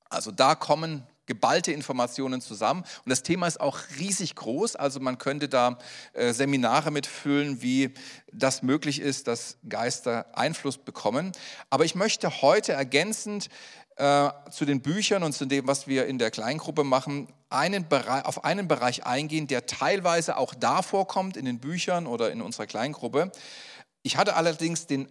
Also 0.08 0.30
da 0.30 0.54
kommen 0.54 1.04
geballte 1.26 1.72
Informationen 1.72 2.40
zusammen. 2.40 2.82
Und 3.04 3.10
das 3.10 3.24
Thema 3.24 3.48
ist 3.48 3.60
auch 3.60 3.80
riesig 3.98 4.36
groß. 4.36 4.76
Also 4.76 5.00
man 5.00 5.18
könnte 5.18 5.48
da 5.48 5.78
äh, 6.12 6.32
Seminare 6.32 6.92
mitfüllen, 6.92 7.62
wie 7.62 7.94
das 8.32 8.62
möglich 8.62 9.00
ist, 9.00 9.26
dass 9.26 9.58
Geister 9.68 10.26
Einfluss 10.38 10.78
bekommen. 10.78 11.32
Aber 11.68 11.84
ich 11.84 11.96
möchte 11.96 12.42
heute 12.42 12.74
ergänzend 12.74 13.48
äh, 14.02 14.50
zu 14.50 14.64
den 14.64 14.82
Büchern 14.82 15.22
und 15.22 15.32
zu 15.32 15.46
dem, 15.46 15.68
was 15.68 15.86
wir 15.86 16.06
in 16.06 16.18
der 16.18 16.32
Kleingruppe 16.32 16.82
machen, 16.82 17.32
einen 17.50 17.88
Bereich, 17.88 18.24
auf 18.24 18.44
einen 18.44 18.66
Bereich 18.66 19.06
eingehen, 19.06 19.46
der 19.46 19.66
teilweise 19.66 20.38
auch 20.38 20.54
da 20.54 20.82
vorkommt 20.82 21.36
in 21.36 21.44
den 21.44 21.60
Büchern 21.60 22.08
oder 22.08 22.32
in 22.32 22.42
unserer 22.42 22.66
Kleingruppe. 22.66 23.30
Ich 24.02 24.16
hatte 24.16 24.34
allerdings 24.34 24.88
den 24.88 25.08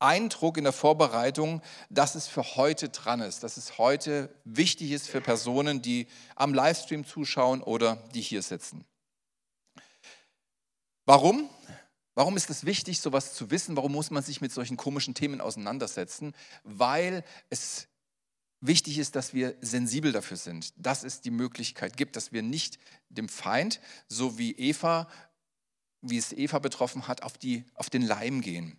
Eindruck 0.00 0.58
in 0.58 0.64
der 0.64 0.72
Vorbereitung, 0.72 1.62
dass 1.90 2.16
es 2.16 2.26
für 2.26 2.56
heute 2.56 2.88
dran 2.88 3.20
ist, 3.20 3.44
dass 3.44 3.56
es 3.56 3.78
heute 3.78 4.34
wichtig 4.42 4.90
ist 4.90 5.06
für 5.08 5.20
Personen, 5.20 5.80
die 5.80 6.08
am 6.34 6.54
Livestream 6.54 7.06
zuschauen 7.06 7.62
oder 7.62 8.02
die 8.14 8.20
hier 8.20 8.42
sitzen. 8.42 8.84
Warum? 11.06 11.48
Warum 12.16 12.36
ist 12.36 12.50
es 12.50 12.64
wichtig, 12.64 13.00
sowas 13.00 13.32
zu 13.34 13.52
wissen? 13.52 13.76
Warum 13.76 13.92
muss 13.92 14.10
man 14.10 14.24
sich 14.24 14.40
mit 14.40 14.50
solchen 14.50 14.76
komischen 14.76 15.14
Themen 15.14 15.40
auseinandersetzen? 15.40 16.34
Weil 16.64 17.22
es 17.48 17.86
wichtig 18.66 18.98
ist, 18.98 19.16
dass 19.16 19.34
wir 19.34 19.56
sensibel 19.60 20.12
dafür 20.12 20.36
sind, 20.36 20.72
dass 20.76 21.04
es 21.04 21.20
die 21.20 21.30
Möglichkeit 21.30 21.96
gibt, 21.96 22.16
dass 22.16 22.32
wir 22.32 22.42
nicht 22.42 22.78
dem 23.08 23.28
Feind, 23.28 23.80
so 24.08 24.38
wie 24.38 24.52
Eva, 24.52 25.08
wie 26.00 26.18
es 26.18 26.32
Eva 26.32 26.58
betroffen 26.58 27.08
hat, 27.08 27.22
auf, 27.22 27.38
die, 27.38 27.64
auf 27.74 27.90
den 27.90 28.02
Leim 28.02 28.40
gehen. 28.40 28.78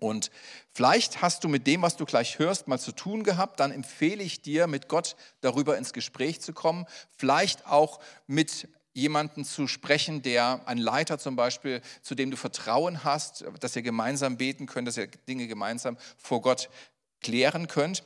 Und 0.00 0.30
vielleicht 0.72 1.22
hast 1.22 1.44
du 1.44 1.48
mit 1.48 1.66
dem, 1.66 1.82
was 1.82 1.96
du 1.96 2.04
gleich 2.04 2.38
hörst, 2.38 2.66
mal 2.66 2.78
zu 2.78 2.92
tun 2.92 3.22
gehabt. 3.22 3.60
Dann 3.60 3.70
empfehle 3.70 4.22
ich 4.22 4.42
dir, 4.42 4.66
mit 4.66 4.88
Gott 4.88 5.16
darüber 5.40 5.78
ins 5.78 5.92
Gespräch 5.92 6.40
zu 6.40 6.52
kommen. 6.52 6.84
Vielleicht 7.16 7.66
auch 7.66 8.00
mit 8.26 8.68
jemandem 8.92 9.44
zu 9.44 9.66
sprechen, 9.66 10.22
der 10.22 10.62
ein 10.66 10.78
Leiter 10.78 11.18
zum 11.18 11.36
Beispiel, 11.36 11.80
zu 12.02 12.14
dem 12.14 12.30
du 12.30 12.36
Vertrauen 12.36 13.04
hast, 13.04 13.44
dass 13.60 13.76
ihr 13.76 13.82
gemeinsam 13.82 14.36
beten 14.36 14.66
könnt, 14.66 14.88
dass 14.88 14.96
ihr 14.96 15.06
Dinge 15.06 15.46
gemeinsam 15.46 15.96
vor 16.16 16.42
Gott 16.42 16.68
klären 17.20 17.66
könnt. 17.66 18.04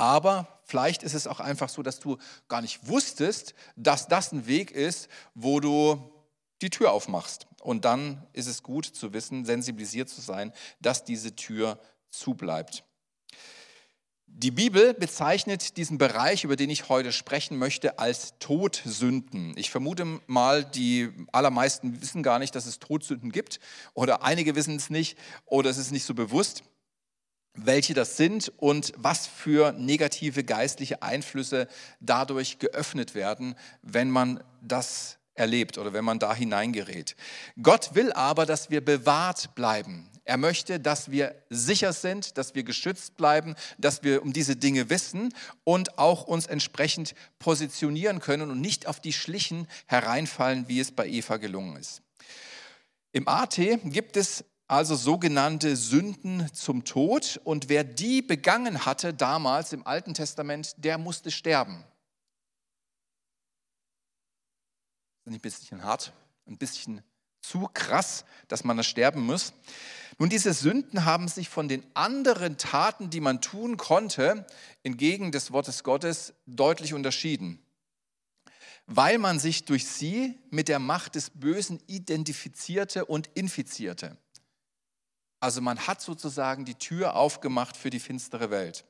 Aber 0.00 0.48
vielleicht 0.64 1.02
ist 1.02 1.12
es 1.12 1.26
auch 1.26 1.40
einfach 1.40 1.68
so, 1.68 1.82
dass 1.82 2.00
du 2.00 2.16
gar 2.48 2.62
nicht 2.62 2.88
wusstest, 2.88 3.54
dass 3.76 4.08
das 4.08 4.32
ein 4.32 4.46
Weg 4.46 4.70
ist, 4.70 5.10
wo 5.34 5.60
du 5.60 6.10
die 6.62 6.70
Tür 6.70 6.92
aufmachst. 6.92 7.46
Und 7.60 7.84
dann 7.84 8.26
ist 8.32 8.46
es 8.46 8.62
gut 8.62 8.86
zu 8.86 9.12
wissen, 9.12 9.44
sensibilisiert 9.44 10.08
zu 10.08 10.22
sein, 10.22 10.54
dass 10.80 11.04
diese 11.04 11.36
Tür 11.36 11.78
zubleibt. 12.08 12.82
Die 14.26 14.50
Bibel 14.50 14.94
bezeichnet 14.94 15.76
diesen 15.76 15.98
Bereich, 15.98 16.44
über 16.44 16.56
den 16.56 16.70
ich 16.70 16.88
heute 16.88 17.12
sprechen 17.12 17.58
möchte, 17.58 17.98
als 17.98 18.38
Todsünden. 18.38 19.52
Ich 19.58 19.70
vermute 19.70 20.20
mal, 20.26 20.64
die 20.64 21.10
allermeisten 21.30 22.00
wissen 22.00 22.22
gar 22.22 22.38
nicht, 22.38 22.54
dass 22.54 22.64
es 22.64 22.78
Todsünden 22.78 23.32
gibt 23.32 23.60
oder 23.92 24.22
einige 24.22 24.54
wissen 24.54 24.76
es 24.76 24.88
nicht 24.88 25.18
oder 25.44 25.68
es 25.68 25.76
ist 25.76 25.90
nicht 25.90 26.04
so 26.04 26.14
bewusst, 26.14 26.62
welche 27.54 27.94
das 27.94 28.16
sind 28.16 28.52
und 28.56 28.92
was 28.96 29.26
für 29.26 29.72
negative 29.72 30.44
geistliche 30.44 31.02
Einflüsse 31.02 31.68
dadurch 32.00 32.58
geöffnet 32.58 33.14
werden, 33.14 33.54
wenn 33.82 34.10
man 34.10 34.42
das 34.62 35.18
erlebt 35.34 35.78
oder 35.78 35.92
wenn 35.92 36.04
man 36.04 36.18
da 36.18 36.34
hineingerät. 36.34 37.16
Gott 37.62 37.94
will 37.94 38.12
aber, 38.12 38.46
dass 38.46 38.70
wir 38.70 38.84
bewahrt 38.84 39.54
bleiben. 39.54 40.10
Er 40.24 40.36
möchte, 40.36 40.78
dass 40.78 41.10
wir 41.10 41.34
sicher 41.48 41.92
sind, 41.92 42.38
dass 42.38 42.54
wir 42.54 42.62
geschützt 42.62 43.16
bleiben, 43.16 43.56
dass 43.78 44.02
wir 44.02 44.22
um 44.22 44.32
diese 44.32 44.54
Dinge 44.54 44.90
wissen 44.90 45.34
und 45.64 45.98
auch 45.98 46.24
uns 46.24 46.46
entsprechend 46.46 47.14
positionieren 47.38 48.20
können 48.20 48.50
und 48.50 48.60
nicht 48.60 48.86
auf 48.86 49.00
die 49.00 49.12
Schlichen 49.12 49.66
hereinfallen, 49.86 50.68
wie 50.68 50.78
es 50.78 50.92
bei 50.92 51.08
Eva 51.08 51.38
gelungen 51.38 51.76
ist. 51.76 52.02
Im 53.12 53.26
AT 53.26 53.56
gibt 53.84 54.16
es 54.16 54.44
also 54.70 54.94
sogenannte 54.94 55.74
Sünden 55.74 56.48
zum 56.54 56.84
Tod 56.84 57.40
und 57.42 57.68
wer 57.68 57.82
die 57.82 58.22
begangen 58.22 58.86
hatte 58.86 59.12
damals 59.12 59.72
im 59.72 59.84
Alten 59.84 60.14
Testament, 60.14 60.74
der 60.76 60.96
musste 60.96 61.32
sterben. 61.32 61.84
ist 65.24 65.32
ein 65.32 65.40
bisschen 65.40 65.82
hart, 65.82 66.12
ein 66.46 66.56
bisschen 66.56 67.02
zu 67.40 67.68
krass, 67.74 68.24
dass 68.46 68.62
man 68.62 68.76
da 68.76 68.84
sterben 68.84 69.22
muss. 69.22 69.52
Nun, 70.18 70.28
diese 70.28 70.52
Sünden 70.52 71.04
haben 71.04 71.26
sich 71.26 71.48
von 71.48 71.66
den 71.66 71.84
anderen 71.94 72.56
Taten, 72.56 73.10
die 73.10 73.20
man 73.20 73.40
tun 73.40 73.76
konnte, 73.76 74.46
entgegen 74.84 75.32
des 75.32 75.50
Wortes 75.50 75.82
Gottes 75.82 76.32
deutlich 76.46 76.94
unterschieden, 76.94 77.60
weil 78.86 79.18
man 79.18 79.40
sich 79.40 79.64
durch 79.64 79.86
sie 79.86 80.38
mit 80.50 80.68
der 80.68 80.78
Macht 80.78 81.16
des 81.16 81.30
Bösen 81.30 81.80
identifizierte 81.88 83.04
und 83.04 83.28
infizierte. 83.34 84.16
Also 85.40 85.60
man 85.60 85.86
hat 85.86 86.00
sozusagen 86.00 86.64
die 86.64 86.74
Tür 86.74 87.16
aufgemacht 87.16 87.76
für 87.76 87.90
die 87.90 88.00
finstere 88.00 88.50
Welt. 88.50 88.84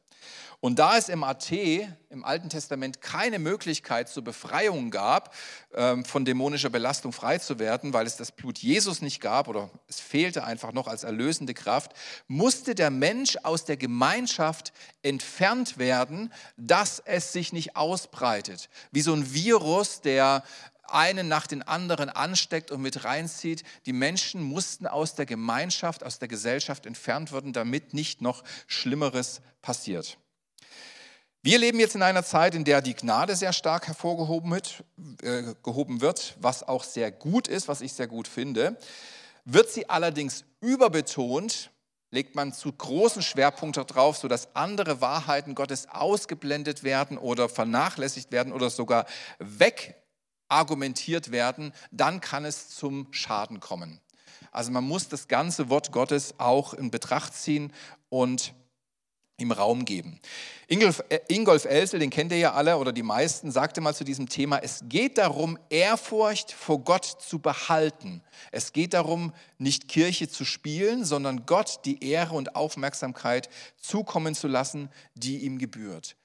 Und 0.60 0.78
da 0.78 0.98
es 0.98 1.08
im 1.08 1.24
AT, 1.24 1.50
im 1.52 2.22
Alten 2.22 2.50
Testament, 2.50 3.00
keine 3.00 3.38
Möglichkeit 3.38 4.10
zur 4.10 4.22
Befreiung 4.22 4.90
gab, 4.90 5.34
ähm, 5.74 6.04
von 6.04 6.26
dämonischer 6.26 6.68
Belastung 6.68 7.12
frei 7.12 7.38
zu 7.38 7.58
werden, 7.58 7.94
weil 7.94 8.06
es 8.06 8.16
das 8.16 8.30
Blut 8.30 8.58
Jesus 8.58 9.00
nicht 9.00 9.22
gab 9.22 9.48
oder 9.48 9.70
es 9.88 10.00
fehlte 10.00 10.44
einfach 10.44 10.72
noch 10.72 10.86
als 10.86 11.02
erlösende 11.02 11.54
Kraft, 11.54 11.92
musste 12.28 12.74
der 12.74 12.90
Mensch 12.90 13.38
aus 13.42 13.64
der 13.64 13.78
Gemeinschaft 13.78 14.74
entfernt 15.02 15.78
werden, 15.78 16.30
dass 16.58 17.00
es 17.06 17.32
sich 17.32 17.54
nicht 17.54 17.76
ausbreitet. 17.76 18.68
Wie 18.92 19.00
so 19.00 19.14
ein 19.14 19.32
Virus, 19.32 20.02
der 20.02 20.44
einen 20.92 21.28
nach 21.28 21.46
den 21.46 21.62
anderen 21.62 22.08
ansteckt 22.08 22.70
und 22.70 22.82
mit 22.82 23.04
reinzieht. 23.04 23.62
Die 23.86 23.92
Menschen 23.92 24.42
mussten 24.42 24.86
aus 24.86 25.14
der 25.14 25.26
Gemeinschaft, 25.26 26.04
aus 26.04 26.18
der 26.18 26.28
Gesellschaft 26.28 26.86
entfernt 26.86 27.32
werden, 27.32 27.52
damit 27.52 27.94
nicht 27.94 28.22
noch 28.22 28.44
Schlimmeres 28.66 29.40
passiert. 29.62 30.18
Wir 31.42 31.58
leben 31.58 31.80
jetzt 31.80 31.94
in 31.94 32.02
einer 32.02 32.22
Zeit, 32.22 32.54
in 32.54 32.64
der 32.64 32.82
die 32.82 32.94
Gnade 32.94 33.34
sehr 33.34 33.54
stark 33.54 33.86
hervorgehoben 33.86 34.50
wird, 34.50 34.84
äh, 35.22 35.54
wird, 35.64 36.36
was 36.38 36.62
auch 36.68 36.84
sehr 36.84 37.10
gut 37.10 37.48
ist, 37.48 37.66
was 37.66 37.80
ich 37.80 37.94
sehr 37.94 38.08
gut 38.08 38.28
finde. 38.28 38.76
Wird 39.46 39.70
sie 39.70 39.88
allerdings 39.88 40.44
überbetont, 40.60 41.70
legt 42.10 42.34
man 42.34 42.52
zu 42.52 42.70
großen 42.70 43.22
Schwerpunkt 43.22 43.78
darauf, 43.78 44.18
sodass 44.18 44.54
andere 44.54 45.00
Wahrheiten 45.00 45.54
Gottes 45.54 45.88
ausgeblendet 45.88 46.82
werden 46.82 47.16
oder 47.16 47.48
vernachlässigt 47.48 48.32
werden 48.32 48.52
oder 48.52 48.68
sogar 48.68 49.06
wegargumentiert 50.50 51.30
werden, 51.30 51.72
dann 51.90 52.20
kann 52.20 52.44
es 52.44 52.68
zum 52.70 53.06
Schaden 53.12 53.60
kommen. 53.60 54.00
Also 54.52 54.72
man 54.72 54.84
muss 54.84 55.08
das 55.08 55.28
ganze 55.28 55.70
Wort 55.70 55.92
Gottes 55.92 56.34
auch 56.38 56.74
in 56.74 56.90
Betracht 56.90 57.34
ziehen 57.34 57.72
und 58.08 58.52
im 59.36 59.52
Raum 59.52 59.86
geben. 59.86 60.20
Ingolf, 60.66 61.02
äh, 61.08 61.20
Ingolf 61.28 61.64
Elsel, 61.64 61.98
den 61.98 62.10
kennt 62.10 62.30
ihr 62.30 62.38
ja 62.38 62.52
alle 62.52 62.76
oder 62.76 62.92
die 62.92 63.02
meisten, 63.02 63.50
sagte 63.50 63.80
mal 63.80 63.94
zu 63.94 64.04
diesem 64.04 64.28
Thema, 64.28 64.58
es 64.58 64.82
geht 64.86 65.16
darum, 65.16 65.58
Ehrfurcht 65.70 66.52
vor 66.52 66.80
Gott 66.80 67.06
zu 67.06 67.38
behalten. 67.38 68.22
Es 68.52 68.74
geht 68.74 68.92
darum, 68.92 69.32
nicht 69.56 69.88
Kirche 69.88 70.28
zu 70.28 70.44
spielen, 70.44 71.06
sondern 71.06 71.46
Gott 71.46 71.80
die 71.86 72.04
Ehre 72.04 72.34
und 72.34 72.54
Aufmerksamkeit 72.54 73.48
zukommen 73.78 74.34
zu 74.34 74.46
lassen, 74.46 74.90
die 75.14 75.38
ihm 75.38 75.58
gebührt. 75.58 76.16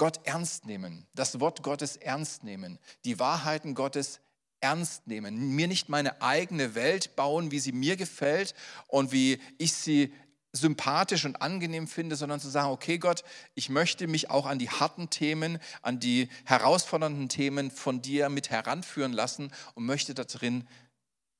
Gott 0.00 0.20
ernst 0.24 0.64
nehmen, 0.64 1.06
das 1.14 1.40
Wort 1.40 1.62
Gottes 1.62 1.96
ernst 1.96 2.42
nehmen, 2.42 2.78
die 3.04 3.18
Wahrheiten 3.18 3.74
Gottes 3.74 4.20
ernst 4.60 5.06
nehmen, 5.06 5.54
mir 5.54 5.68
nicht 5.68 5.90
meine 5.90 6.22
eigene 6.22 6.74
Welt 6.74 7.16
bauen, 7.16 7.50
wie 7.50 7.58
sie 7.58 7.72
mir 7.72 7.98
gefällt 7.98 8.54
und 8.86 9.12
wie 9.12 9.42
ich 9.58 9.74
sie 9.74 10.14
sympathisch 10.52 11.26
und 11.26 11.42
angenehm 11.42 11.86
finde, 11.86 12.16
sondern 12.16 12.40
zu 12.40 12.48
sagen, 12.48 12.70
okay 12.70 12.96
Gott, 12.96 13.24
ich 13.54 13.68
möchte 13.68 14.06
mich 14.06 14.30
auch 14.30 14.46
an 14.46 14.58
die 14.58 14.70
harten 14.70 15.10
Themen, 15.10 15.58
an 15.82 16.00
die 16.00 16.30
herausfordernden 16.46 17.28
Themen 17.28 17.70
von 17.70 18.00
dir 18.00 18.30
mit 18.30 18.48
heranführen 18.48 19.12
lassen 19.12 19.52
und 19.74 19.84
möchte 19.84 20.14
da 20.14 20.24
drin 20.24 20.66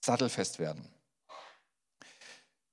sattelfest 0.04 0.58
werden. 0.58 0.86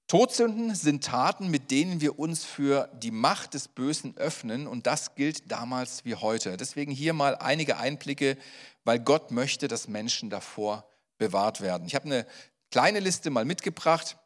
Todsünden 0.08 0.74
sind 0.74 1.04
Taten, 1.04 1.50
mit 1.50 1.70
denen 1.70 2.00
wir 2.00 2.18
uns 2.18 2.46
für 2.46 2.90
die 2.94 3.12
Macht 3.12 3.54
des 3.54 3.68
Bösen 3.68 4.16
öffnen 4.16 4.66
und 4.66 4.88
das 4.88 5.16
gilt 5.16 5.52
damals 5.52 6.06
wie 6.06 6.16
heute. 6.16 6.56
Deswegen 6.56 6.94
hier 6.94 7.12
mal 7.12 7.36
einige 7.36 7.78
Einblicke, 7.78 8.38
weil 8.86 9.00
Gott 9.00 9.32
möchte, 9.32 9.68
dass 9.68 9.90
Menschen 9.90 10.30
davor 10.30 10.90
bewahrt 11.18 11.60
werden. 11.60 11.86
Ich 11.88 11.96
habe 11.96 12.06
eine 12.06 12.26
kleine 12.72 13.02
Liste 13.02 13.30
mal 13.32 13.44
mitgebracht, 13.44 14.18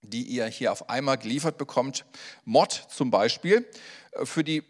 die 0.00 0.22
ihr 0.22 0.46
hier 0.46 0.72
auf 0.72 0.88
einmal 0.88 1.18
geliefert 1.18 1.58
bekommt. 1.58 2.06
Mord 2.46 2.72
zum 2.72 3.10
Beispiel, 3.10 3.68
äh, 4.12 4.24
für 4.24 4.42
die, 4.42 4.62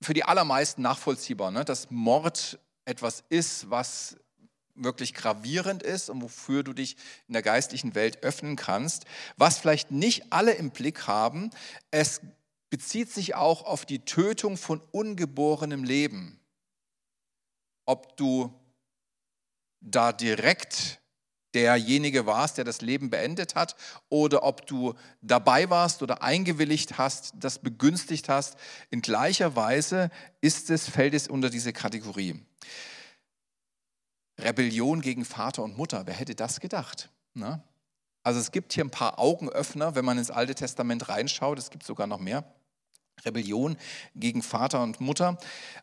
für 0.00 0.14
die 0.14 0.22
allermeisten 0.22 0.82
nachvollziehbar, 0.82 1.50
ne? 1.50 1.64
dass 1.64 1.90
Mord 1.90 2.60
etwas 2.84 3.24
ist, 3.28 3.68
was 3.68 4.16
wirklich 4.82 5.14
gravierend 5.14 5.82
ist 5.82 6.10
und 6.10 6.22
wofür 6.22 6.62
du 6.62 6.72
dich 6.72 6.96
in 7.28 7.34
der 7.34 7.42
geistlichen 7.42 7.94
Welt 7.94 8.22
öffnen 8.22 8.56
kannst. 8.56 9.04
Was 9.36 9.58
vielleicht 9.58 9.90
nicht 9.90 10.32
alle 10.32 10.52
im 10.52 10.70
Blick 10.70 11.06
haben, 11.06 11.50
es 11.90 12.20
bezieht 12.70 13.10
sich 13.10 13.34
auch 13.34 13.64
auf 13.64 13.84
die 13.84 14.04
Tötung 14.04 14.56
von 14.56 14.80
ungeborenem 14.92 15.84
Leben. 15.84 16.40
Ob 17.84 18.16
du 18.16 18.54
da 19.80 20.12
direkt 20.12 21.00
derjenige 21.54 22.26
warst, 22.26 22.58
der 22.58 22.64
das 22.64 22.80
Leben 22.80 23.10
beendet 23.10 23.54
hat, 23.54 23.76
oder 24.08 24.44
ob 24.44 24.66
du 24.66 24.94
dabei 25.20 25.68
warst 25.68 26.02
oder 26.02 26.22
eingewilligt 26.22 26.98
hast, 26.98 27.32
das 27.38 27.58
begünstigt 27.58 28.28
hast. 28.28 28.56
In 28.90 29.02
gleicher 29.02 29.56
Weise 29.56 30.10
ist 30.40 30.70
es, 30.70 30.88
fällt 30.88 31.14
es 31.14 31.28
unter 31.28 31.50
diese 31.50 31.72
Kategorie. 31.72 32.40
Rebellion 34.42 35.00
gegen 35.00 35.24
Vater 35.24 35.62
und 35.62 35.76
Mutter. 35.76 36.06
Wer 36.06 36.14
hätte 36.14 36.34
das 36.34 36.60
gedacht? 36.60 37.10
Ne? 37.34 37.62
Also 38.22 38.40
es 38.40 38.52
gibt 38.52 38.72
hier 38.72 38.84
ein 38.84 38.90
paar 38.90 39.18
Augenöffner, 39.18 39.94
wenn 39.94 40.04
man 40.04 40.18
ins 40.18 40.30
Alte 40.30 40.54
Testament 40.54 41.08
reinschaut. 41.08 41.58
Es 41.58 41.70
gibt 41.70 41.84
sogar 41.84 42.06
noch 42.06 42.18
mehr. 42.18 42.44
Rebellion 43.24 43.76
gegen 44.14 44.42
Vater 44.42 44.82
und 44.82 45.00
Mutter. 45.00 45.38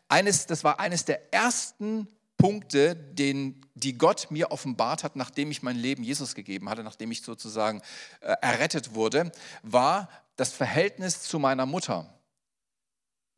Eines, 0.08 0.46
das 0.46 0.64
war 0.64 0.80
eines 0.80 1.04
der 1.04 1.32
ersten 1.32 2.08
Punkte, 2.36 2.94
den, 2.94 3.60
die 3.74 3.98
Gott 3.98 4.30
mir 4.30 4.52
offenbart 4.52 5.02
hat, 5.02 5.16
nachdem 5.16 5.50
ich 5.50 5.62
mein 5.62 5.76
Leben 5.76 6.04
Jesus 6.04 6.34
gegeben 6.34 6.68
hatte, 6.68 6.84
nachdem 6.84 7.10
ich 7.10 7.22
sozusagen 7.22 7.82
äh, 8.20 8.34
errettet 8.40 8.94
wurde, 8.94 9.32
war 9.62 10.08
das 10.36 10.52
Verhältnis 10.52 11.22
zu 11.22 11.40
meiner 11.40 11.66
Mutter. 11.66 12.12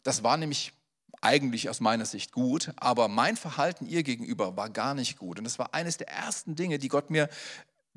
Das 0.03 0.23
war 0.23 0.37
nämlich 0.37 0.73
eigentlich 1.21 1.69
aus 1.69 1.81
meiner 1.81 2.07
Sicht 2.07 2.33
gut, 2.33 2.73
aber 2.77 3.09
mein 3.09 3.37
Verhalten 3.37 3.87
ihr 3.87 4.03
gegenüber 4.03 4.57
war 4.57 4.71
gar 4.71 4.95
nicht 4.95 5.19
gut. 5.19 5.39
Und 5.39 5.45
das 5.45 5.59
war 5.59 5.75
eines 5.75 5.97
der 5.97 6.09
ersten 6.09 6.55
Dinge, 6.57 6.79
die 6.79 6.89
Gott 6.89 7.11
mir 7.11 7.29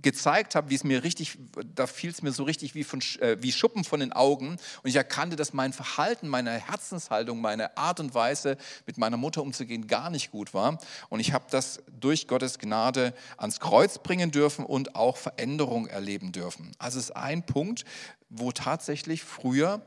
gezeigt 0.04 0.56
hat, 0.56 0.70
wie 0.70 0.76
es 0.76 0.84
mir 0.84 1.04
richtig, 1.04 1.38
da 1.76 1.88
fiel 1.88 2.10
es 2.10 2.22
mir 2.22 2.32
so 2.32 2.44
richtig 2.44 2.76
wie, 2.76 2.84
von, 2.84 3.00
äh, 3.20 3.38
wie 3.40 3.52
Schuppen 3.52 3.84
von 3.84 4.00
den 4.00 4.12
Augen. 4.12 4.50
Und 4.50 4.90
ich 4.90 4.96
erkannte, 4.96 5.36
dass 5.36 5.54
mein 5.54 5.72
Verhalten, 5.72 6.28
meine 6.28 6.52
Herzenshaltung, 6.52 7.40
meine 7.40 7.78
Art 7.78 8.00
und 8.00 8.14
Weise, 8.14 8.58
mit 8.86 8.98
meiner 8.98 9.18
Mutter 9.18 9.42
umzugehen, 9.42 9.88
gar 9.88 10.10
nicht 10.10 10.32
gut 10.32 10.54
war. 10.54 10.80
Und 11.10 11.20
ich 11.20 11.32
habe 11.32 11.46
das 11.50 11.82
durch 12.00 12.28
Gottes 12.28 12.60
Gnade 12.60 13.14
ans 13.38 13.60
Kreuz 13.60 14.00
bringen 14.00 14.32
dürfen 14.32 14.66
und 14.66 14.96
auch 14.96 15.18
Veränderung 15.18 15.88
erleben 15.88 16.32
dürfen. 16.32 16.72
Also 16.78 17.00
es 17.00 17.06
ist 17.06 17.16
ein 17.16 17.46
Punkt, 17.46 17.86
wo 18.30 18.52
tatsächlich 18.52 19.24
früher 19.24 19.82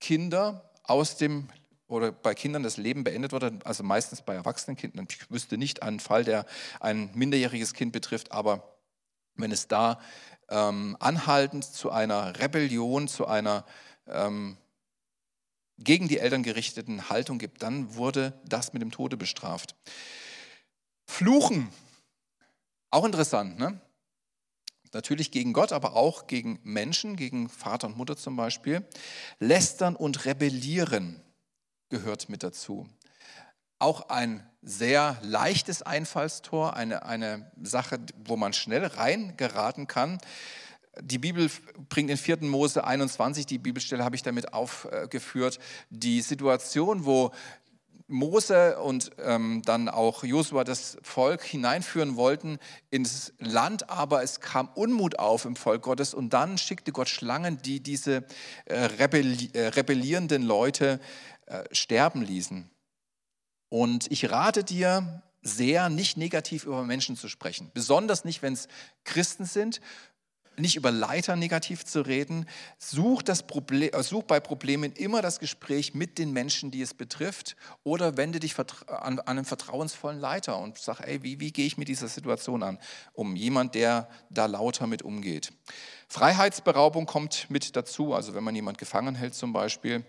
Kinder 0.00 0.70
aus 0.82 1.16
dem 1.16 1.48
oder 1.88 2.12
bei 2.12 2.34
Kindern 2.34 2.62
das 2.62 2.76
Leben 2.76 3.02
beendet 3.02 3.32
wurde, 3.32 3.58
also 3.64 3.82
meistens 3.82 4.22
bei 4.22 4.34
erwachsenen 4.34 4.76
Kindern. 4.76 5.06
Ich 5.10 5.30
wüsste 5.30 5.58
nicht 5.58 5.82
einen 5.82 6.00
Fall, 6.00 6.22
der 6.22 6.44
ein 6.80 7.10
minderjähriges 7.14 7.72
Kind 7.72 7.92
betrifft, 7.92 8.30
aber 8.30 8.78
wenn 9.34 9.50
es 9.50 9.68
da 9.68 9.98
ähm, 10.50 10.96
anhaltend 11.00 11.64
zu 11.64 11.90
einer 11.90 12.38
Rebellion, 12.38 13.08
zu 13.08 13.26
einer 13.26 13.64
ähm, 14.06 14.58
gegen 15.78 16.08
die 16.08 16.18
Eltern 16.18 16.42
gerichteten 16.42 17.08
Haltung 17.08 17.38
gibt, 17.38 17.62
dann 17.62 17.94
wurde 17.94 18.38
das 18.44 18.72
mit 18.72 18.82
dem 18.82 18.90
Tode 18.90 19.16
bestraft. 19.16 19.74
Fluchen, 21.06 21.70
auch 22.90 23.04
interessant, 23.04 23.58
ne? 23.58 23.80
Natürlich 24.94 25.30
gegen 25.30 25.52
Gott, 25.52 25.72
aber 25.72 25.96
auch 25.96 26.26
gegen 26.26 26.58
Menschen, 26.62 27.16
gegen 27.16 27.50
Vater 27.50 27.88
und 27.88 27.98
Mutter 27.98 28.16
zum 28.16 28.36
Beispiel. 28.36 28.86
Lästern 29.38 29.94
und 29.94 30.24
rebellieren 30.24 31.22
gehört 31.88 32.28
mit 32.28 32.42
dazu. 32.42 32.86
Auch 33.78 34.08
ein 34.08 34.44
sehr 34.62 35.18
leichtes 35.22 35.82
Einfallstor, 35.82 36.74
eine, 36.74 37.04
eine 37.04 37.50
Sache, 37.62 37.98
wo 38.24 38.36
man 38.36 38.52
schnell 38.52 38.84
reingeraten 38.84 39.86
kann. 39.86 40.18
Die 41.00 41.18
Bibel 41.18 41.48
bringt 41.88 42.10
in 42.10 42.16
4. 42.16 42.38
Mose 42.42 42.84
21, 42.84 43.46
die 43.46 43.58
Bibelstelle 43.58 44.04
habe 44.04 44.16
ich 44.16 44.22
damit 44.22 44.52
aufgeführt, 44.52 45.60
die 45.90 46.22
Situation, 46.22 47.04
wo 47.04 47.32
Mose 48.08 48.78
und 48.78 49.10
ähm, 49.22 49.60
dann 49.66 49.90
auch 49.90 50.24
Josua 50.24 50.64
das 50.64 50.96
Volk 51.02 51.44
hineinführen 51.44 52.16
wollten 52.16 52.58
ins 52.90 53.34
Land, 53.38 53.90
aber 53.90 54.22
es 54.22 54.40
kam 54.40 54.70
Unmut 54.74 55.18
auf 55.18 55.44
im 55.44 55.56
Volk 55.56 55.82
Gottes 55.82 56.14
und 56.14 56.32
dann 56.32 56.56
schickte 56.56 56.90
Gott 56.90 57.10
Schlangen, 57.10 57.60
die 57.60 57.80
diese 57.80 58.24
äh, 58.64 58.78
rebelli 58.98 59.50
äh, 59.52 59.68
rebellierenden 59.68 60.42
Leute 60.42 61.00
äh, 61.48 61.64
sterben 61.72 62.22
ließen. 62.22 62.70
Und 63.70 64.10
ich 64.10 64.30
rate 64.30 64.64
dir 64.64 65.22
sehr, 65.42 65.88
nicht 65.88 66.16
negativ 66.16 66.64
über 66.64 66.84
Menschen 66.84 67.16
zu 67.16 67.28
sprechen, 67.28 67.70
besonders 67.74 68.24
nicht, 68.24 68.42
wenn 68.42 68.52
es 68.52 68.68
Christen 69.04 69.44
sind, 69.44 69.80
nicht 70.58 70.76
über 70.76 70.90
Leiter 70.90 71.36
negativ 71.36 71.84
zu 71.84 72.02
reden. 72.02 72.46
Such, 72.78 73.22
das 73.22 73.46
Problem, 73.46 73.90
äh, 73.92 74.02
such 74.02 74.24
bei 74.24 74.40
Problemen 74.40 74.92
immer 74.92 75.22
das 75.22 75.38
Gespräch 75.38 75.94
mit 75.94 76.18
den 76.18 76.32
Menschen, 76.32 76.70
die 76.70 76.82
es 76.82 76.94
betrifft, 76.94 77.56
oder 77.84 78.16
wende 78.16 78.40
dich 78.40 78.56
an, 78.88 79.20
einen 79.20 79.44
vertrauensvollen 79.44 80.20
Leiter 80.20 80.58
und 80.58 80.78
sag, 80.78 81.00
ey, 81.00 81.22
wie, 81.22 81.40
wie 81.40 81.52
gehe 81.52 81.66
ich 81.66 81.78
mit 81.78 81.88
dieser 81.88 82.08
Situation 82.08 82.62
an, 82.62 82.78
um 83.12 83.36
jemand, 83.36 83.74
der 83.74 84.08
da 84.30 84.46
lauter 84.46 84.86
mit 84.86 85.02
umgeht. 85.02 85.52
Freiheitsberaubung 86.08 87.06
kommt 87.06 87.48
mit 87.50 87.76
dazu, 87.76 88.14
also 88.14 88.34
wenn 88.34 88.44
man 88.44 88.54
jemand 88.54 88.78
gefangen 88.78 89.14
hält 89.14 89.34
zum 89.34 89.52
Beispiel. 89.52 90.04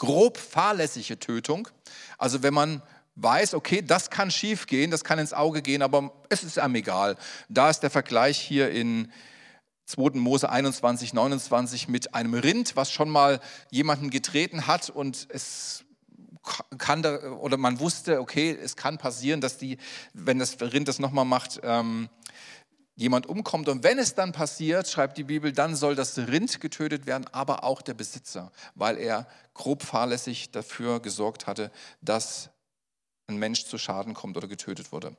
Grob 0.00 0.38
fahrlässige 0.38 1.18
Tötung, 1.18 1.68
also 2.16 2.42
wenn 2.42 2.54
man 2.54 2.82
weiß, 3.16 3.52
okay, 3.52 3.82
das 3.82 4.08
kann 4.08 4.30
schief 4.30 4.66
gehen, 4.66 4.90
das 4.90 5.04
kann 5.04 5.18
ins 5.18 5.34
Auge 5.34 5.60
gehen, 5.60 5.82
aber 5.82 6.10
es 6.30 6.42
ist 6.42 6.58
einem 6.58 6.76
egal. 6.76 7.16
Da 7.50 7.68
ist 7.68 7.80
der 7.80 7.90
Vergleich 7.90 8.40
hier 8.40 8.70
in 8.70 9.12
2. 9.84 10.18
Mose 10.18 10.48
21, 10.48 11.12
29 11.12 11.88
mit 11.88 12.14
einem 12.14 12.32
Rind, 12.32 12.76
was 12.76 12.90
schon 12.90 13.10
mal 13.10 13.40
jemanden 13.70 14.08
getreten 14.08 14.66
hat 14.66 14.88
und 14.88 15.26
es 15.28 15.84
kann 16.78 17.02
da, 17.02 17.32
oder 17.32 17.58
man 17.58 17.78
wusste, 17.78 18.20
okay, 18.20 18.56
es 18.58 18.76
kann 18.76 18.96
passieren, 18.96 19.42
dass 19.42 19.58
die, 19.58 19.76
wenn 20.14 20.38
das 20.38 20.58
Rind 20.62 20.88
das 20.88 20.98
nochmal 20.98 21.26
macht, 21.26 21.60
ähm, 21.62 22.08
jemand 23.00 23.26
umkommt. 23.26 23.68
Und 23.70 23.82
wenn 23.82 23.98
es 23.98 24.14
dann 24.14 24.32
passiert, 24.32 24.86
schreibt 24.86 25.16
die 25.16 25.24
Bibel, 25.24 25.52
dann 25.52 25.74
soll 25.74 25.94
das 25.94 26.18
Rind 26.18 26.60
getötet 26.60 27.06
werden, 27.06 27.26
aber 27.32 27.64
auch 27.64 27.80
der 27.80 27.94
Besitzer, 27.94 28.52
weil 28.74 28.98
er 28.98 29.26
grob 29.54 29.82
fahrlässig 29.82 30.50
dafür 30.50 31.00
gesorgt 31.00 31.46
hatte, 31.46 31.72
dass 32.02 32.50
ein 33.26 33.38
Mensch 33.38 33.64
zu 33.64 33.78
Schaden 33.78 34.12
kommt 34.12 34.36
oder 34.36 34.48
getötet 34.48 34.92
wurde. 34.92 35.16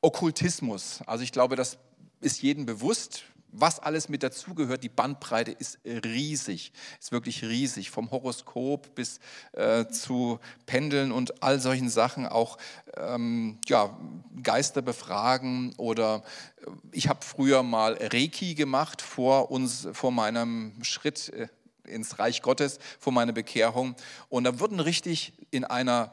Okkultismus, 0.00 1.00
also 1.06 1.22
ich 1.22 1.32
glaube, 1.32 1.54
das 1.54 1.76
ist 2.20 2.40
jedem 2.40 2.64
bewusst 2.64 3.24
was 3.50 3.80
alles 3.80 4.08
mit 4.08 4.22
dazugehört, 4.22 4.84
die 4.84 4.88
Bandbreite 4.88 5.52
ist 5.52 5.78
riesig, 5.84 6.72
ist 7.00 7.12
wirklich 7.12 7.42
riesig, 7.44 7.90
vom 7.90 8.10
Horoskop 8.10 8.94
bis 8.94 9.20
äh, 9.52 9.86
zu 9.86 10.38
Pendeln 10.66 11.12
und 11.12 11.42
all 11.42 11.60
solchen 11.60 11.88
Sachen, 11.88 12.26
auch 12.26 12.58
ähm, 12.96 13.58
ja, 13.66 13.98
Geister 14.42 14.82
befragen 14.82 15.74
oder 15.76 16.22
äh, 16.60 16.70
ich 16.92 17.08
habe 17.08 17.24
früher 17.24 17.62
mal 17.62 17.98
Reiki 18.00 18.54
gemacht 18.54 19.02
vor, 19.02 19.50
uns, 19.50 19.88
vor 19.92 20.12
meinem 20.12 20.72
Schritt 20.82 21.30
äh, 21.30 21.48
ins 21.84 22.18
Reich 22.18 22.42
Gottes, 22.42 22.78
vor 22.98 23.12
meiner 23.12 23.32
Bekehrung 23.32 23.96
und 24.28 24.44
da 24.44 24.60
wurden 24.60 24.80
richtig 24.80 25.32
in 25.50 25.64
einer 25.64 26.12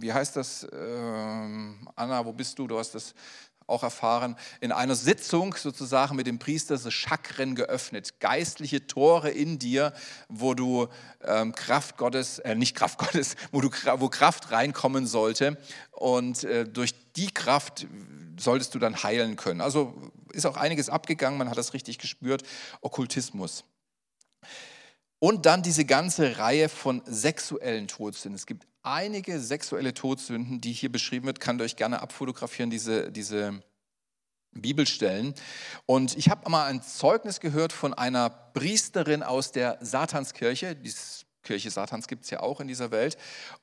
wie 0.00 0.12
heißt 0.12 0.36
das, 0.36 0.66
ähm, 0.72 1.88
Anna, 1.96 2.24
wo 2.24 2.32
bist 2.32 2.58
du? 2.58 2.66
Du 2.66 2.78
hast 2.78 2.94
das 2.94 3.14
auch 3.68 3.82
erfahren, 3.82 4.36
in 4.60 4.72
einer 4.72 4.96
Sitzung 4.96 5.54
sozusagen 5.54 6.16
mit 6.16 6.26
dem 6.26 6.38
Priester 6.38 6.76
so 6.78 6.90
Chakren 6.90 7.54
geöffnet, 7.54 8.18
geistliche 8.18 8.86
Tore 8.86 9.30
in 9.30 9.58
dir, 9.58 9.92
wo 10.28 10.54
du 10.54 10.88
ähm, 11.22 11.54
Kraft 11.54 11.96
Gottes, 11.96 12.38
äh, 12.40 12.54
nicht 12.54 12.74
Kraft 12.74 12.98
Gottes, 12.98 13.36
wo, 13.52 13.60
du, 13.60 13.70
wo 13.98 14.08
Kraft 14.08 14.50
reinkommen 14.50 15.06
sollte 15.06 15.58
und 15.90 16.44
äh, 16.44 16.66
durch 16.66 16.94
die 17.12 17.30
Kraft 17.30 17.86
solltest 18.38 18.74
du 18.74 18.78
dann 18.78 19.02
heilen 19.02 19.36
können. 19.36 19.60
Also 19.60 19.94
ist 20.32 20.46
auch 20.46 20.56
einiges 20.56 20.88
abgegangen, 20.88 21.38
man 21.38 21.50
hat 21.50 21.58
das 21.58 21.74
richtig 21.74 21.98
gespürt, 21.98 22.42
Okkultismus. 22.80 23.64
Und 25.20 25.46
dann 25.46 25.62
diese 25.62 25.84
ganze 25.84 26.38
Reihe 26.38 26.68
von 26.68 27.02
sexuellen 27.04 27.88
Todsünden. 27.88 28.36
Es 28.36 28.46
gibt 28.46 28.66
einige 28.88 29.40
sexuelle 29.40 29.94
Todsünden, 29.94 30.60
die 30.60 30.72
hier 30.72 30.90
beschrieben 30.90 31.26
wird. 31.26 31.40
Kann 31.40 31.60
euch 31.60 31.76
gerne 31.76 32.00
abfotografieren, 32.00 32.70
diese, 32.70 33.12
diese 33.12 33.62
Bibelstellen. 34.52 35.34
Und 35.86 36.16
ich 36.16 36.30
habe 36.30 36.48
mal 36.50 36.66
ein 36.66 36.82
Zeugnis 36.82 37.40
gehört 37.40 37.72
von 37.72 37.94
einer 37.94 38.30
Priesterin 38.30 39.22
aus 39.22 39.52
der 39.52 39.78
Satanskirche. 39.80 40.74
Die 40.74 40.92
Kirche 41.42 41.70
Satans 41.70 42.08
gibt 42.08 42.24
es 42.24 42.30
ja 42.30 42.40
auch 42.40 42.60
in 42.60 42.68
dieser 42.68 42.90
Welt. 42.90 43.16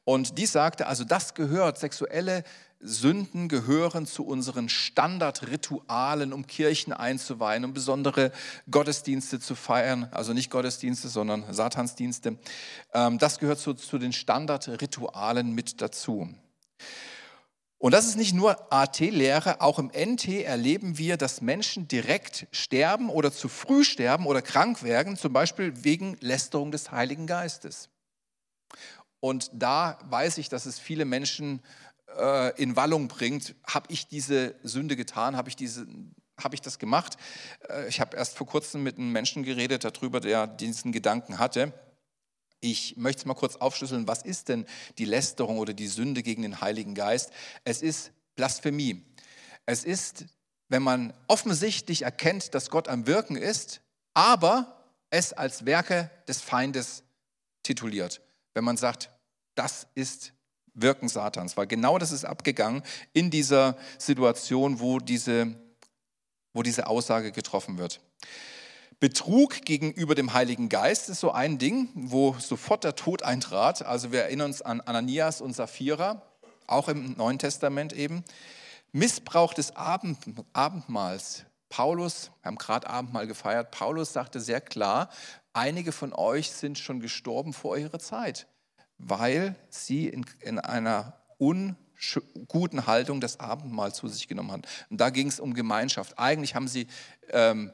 Und 0.03 0.37
die 0.37 0.45
sagte, 0.45 0.87
also 0.87 1.03
das 1.03 1.33
gehört, 1.33 1.77
sexuelle 1.77 2.43
Sünden 2.85 3.49
gehören 3.49 4.05
zu 4.05 4.25
unseren 4.25 4.69
Standardritualen, 4.69 6.33
um 6.33 6.47
Kirchen 6.47 6.93
einzuweihen, 6.93 7.65
um 7.65 7.73
besondere 7.73 8.31
Gottesdienste 8.69 9.39
zu 9.39 9.55
feiern. 9.55 10.07
Also 10.11 10.33
nicht 10.33 10.49
Gottesdienste, 10.49 11.09
sondern 11.09 11.51
Satansdienste. 11.53 12.37
Ähm, 12.93 13.17
das 13.17 13.39
gehört 13.39 13.59
zu, 13.59 13.73
zu 13.73 13.97
den 13.97 14.13
Standardritualen 14.13 15.53
mit 15.53 15.81
dazu. 15.81 16.29
Und 17.77 17.93
das 17.93 18.07
ist 18.07 18.15
nicht 18.15 18.33
nur 18.33 18.73
AT-Lehre, 18.73 19.61
auch 19.61 19.77
im 19.79 19.91
NT 19.93 20.27
erleben 20.43 20.97
wir, 20.97 21.17
dass 21.17 21.41
Menschen 21.41 21.87
direkt 21.87 22.47
sterben 22.51 23.09
oder 23.09 23.31
zu 23.31 23.47
früh 23.49 23.83
sterben 23.83 24.25
oder 24.25 24.41
krank 24.41 24.81
werden, 24.81 25.17
zum 25.17 25.33
Beispiel 25.33 25.83
wegen 25.83 26.17
Lästerung 26.19 26.71
des 26.71 26.91
Heiligen 26.91 27.27
Geistes. 27.27 27.89
Und 29.19 29.49
da 29.53 29.97
weiß 30.03 30.37
ich, 30.37 30.49
dass 30.49 30.65
es 30.65 30.79
viele 30.79 31.03
Menschen 31.03 31.59
äh, 31.59 31.61
in 32.57 32.75
Wallung 32.75 33.07
bringt. 33.07 33.55
Habe 33.65 33.91
ich 33.91 34.07
diese 34.07 34.55
Sünde 34.63 34.95
getan? 34.95 35.35
Habe 35.35 35.49
ich, 35.49 35.55
hab 36.37 36.53
ich 36.53 36.61
das 36.61 36.79
gemacht? 36.79 37.17
Äh, 37.69 37.87
ich 37.87 37.99
habe 37.99 38.15
erst 38.17 38.37
vor 38.37 38.47
kurzem 38.47 38.83
mit 38.83 38.97
einem 38.97 39.11
Menschen 39.11 39.43
geredet 39.43 39.83
darüber, 39.83 40.19
der 40.19 40.47
diesen 40.47 40.91
Gedanken 40.91 41.39
hatte. 41.39 41.73
Ich 42.61 42.97
möchte 42.97 43.19
es 43.19 43.25
mal 43.25 43.35
kurz 43.35 43.57
aufschlüsseln, 43.57 44.07
was 44.07 44.23
ist 44.23 44.49
denn 44.49 44.65
die 44.97 45.05
Lästerung 45.05 45.59
oder 45.59 45.73
die 45.73 45.87
Sünde 45.87 46.23
gegen 46.23 46.41
den 46.41 46.61
Heiligen 46.61 46.95
Geist? 46.95 47.31
Es 47.63 47.81
ist 47.81 48.11
Blasphemie. 48.35 49.03
Es 49.65 49.83
ist, 49.83 50.25
wenn 50.69 50.81
man 50.81 51.13
offensichtlich 51.27 52.03
erkennt, 52.03 52.55
dass 52.55 52.69
Gott 52.69 52.87
am 52.87 53.07
Wirken 53.07 53.35
ist, 53.35 53.81
aber 54.13 54.75
es 55.09 55.33
als 55.33 55.65
Werke 55.65 56.09
des 56.27 56.41
Feindes 56.41 57.03
tituliert. 57.63 58.21
Wenn 58.53 58.63
man 58.63 58.77
sagt, 58.77 59.09
das 59.55 59.87
ist 59.95 60.33
Wirken 60.75 61.07
Satans, 61.07 61.57
weil 61.57 61.67
genau 61.67 61.97
das 61.97 62.11
ist 62.11 62.25
abgegangen 62.25 62.83
in 63.13 63.31
dieser 63.31 63.77
Situation, 63.97 64.79
wo 64.79 64.99
diese, 64.99 65.55
wo 66.53 66.61
diese 66.61 66.87
Aussage 66.87 67.31
getroffen 67.31 67.77
wird. 67.77 68.01
Betrug 68.99 69.65
gegenüber 69.65 70.15
dem 70.15 70.33
Heiligen 70.33 70.69
Geist 70.69 71.09
ist 71.09 71.19
so 71.19 71.31
ein 71.31 71.57
Ding, 71.57 71.89
wo 71.95 72.35
sofort 72.39 72.83
der 72.83 72.95
Tod 72.95 73.23
eintrat. 73.23 73.85
Also 73.85 74.11
wir 74.11 74.21
erinnern 74.21 74.51
uns 74.51 74.61
an 74.61 74.79
Ananias 74.81 75.41
und 75.41 75.53
Sapphira, 75.53 76.21
auch 76.67 76.87
im 76.87 77.13
Neuen 77.17 77.39
Testament 77.39 77.93
eben. 77.93 78.23
Missbrauch 78.93 79.53
des 79.53 79.75
Abend, 79.75 80.17
Abendmahls. 80.53 81.45
Paulus, 81.67 82.31
wir 82.41 82.47
haben 82.47 82.57
gerade 82.57 82.89
Abendmahl 82.89 83.27
gefeiert, 83.27 83.71
Paulus 83.71 84.13
sagte 84.13 84.39
sehr 84.39 84.61
klar, 84.61 85.09
einige 85.51 85.91
von 85.91 86.13
euch 86.13 86.51
sind 86.51 86.77
schon 86.77 87.01
gestorben 87.01 87.51
vor 87.51 87.77
ihrer 87.77 87.99
Zeit, 87.99 88.47
weil 88.97 89.55
sie 89.69 90.07
in, 90.07 90.25
in 90.41 90.59
einer 90.59 91.19
unguten 91.37 92.87
Haltung 92.87 93.21
das 93.21 93.39
Abendmahl 93.39 93.93
zu 93.93 94.07
sich 94.07 94.27
genommen 94.27 94.51
haben. 94.51 94.61
Und 94.89 95.01
da 95.01 95.09
ging 95.09 95.27
es 95.27 95.39
um 95.39 95.53
Gemeinschaft. 95.53 96.17
Eigentlich 96.17 96.55
haben 96.55 96.67
sie 96.67 96.87
ähm, 97.29 97.71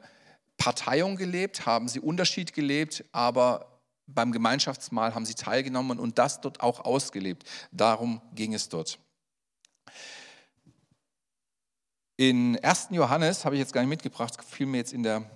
Parteiung 0.56 1.16
gelebt, 1.16 1.66
haben 1.66 1.88
sie 1.88 2.00
Unterschied 2.00 2.52
gelebt, 2.52 3.04
aber 3.12 3.80
beim 4.06 4.32
Gemeinschaftsmahl 4.32 5.14
haben 5.14 5.26
sie 5.26 5.34
teilgenommen 5.34 5.98
und 5.98 6.18
das 6.18 6.40
dort 6.40 6.60
auch 6.60 6.84
ausgelebt. 6.84 7.48
Darum 7.70 8.20
ging 8.34 8.54
es 8.54 8.68
dort. 8.68 8.98
In 12.16 12.58
1. 12.62 12.88
Johannes, 12.90 13.44
habe 13.44 13.56
ich 13.56 13.60
jetzt 13.60 13.72
gar 13.72 13.80
nicht 13.80 13.90
mitgebracht, 13.90 14.36
fiel 14.44 14.66
mir 14.66 14.78
jetzt 14.78 14.92
in 14.92 15.02
der, 15.02 15.28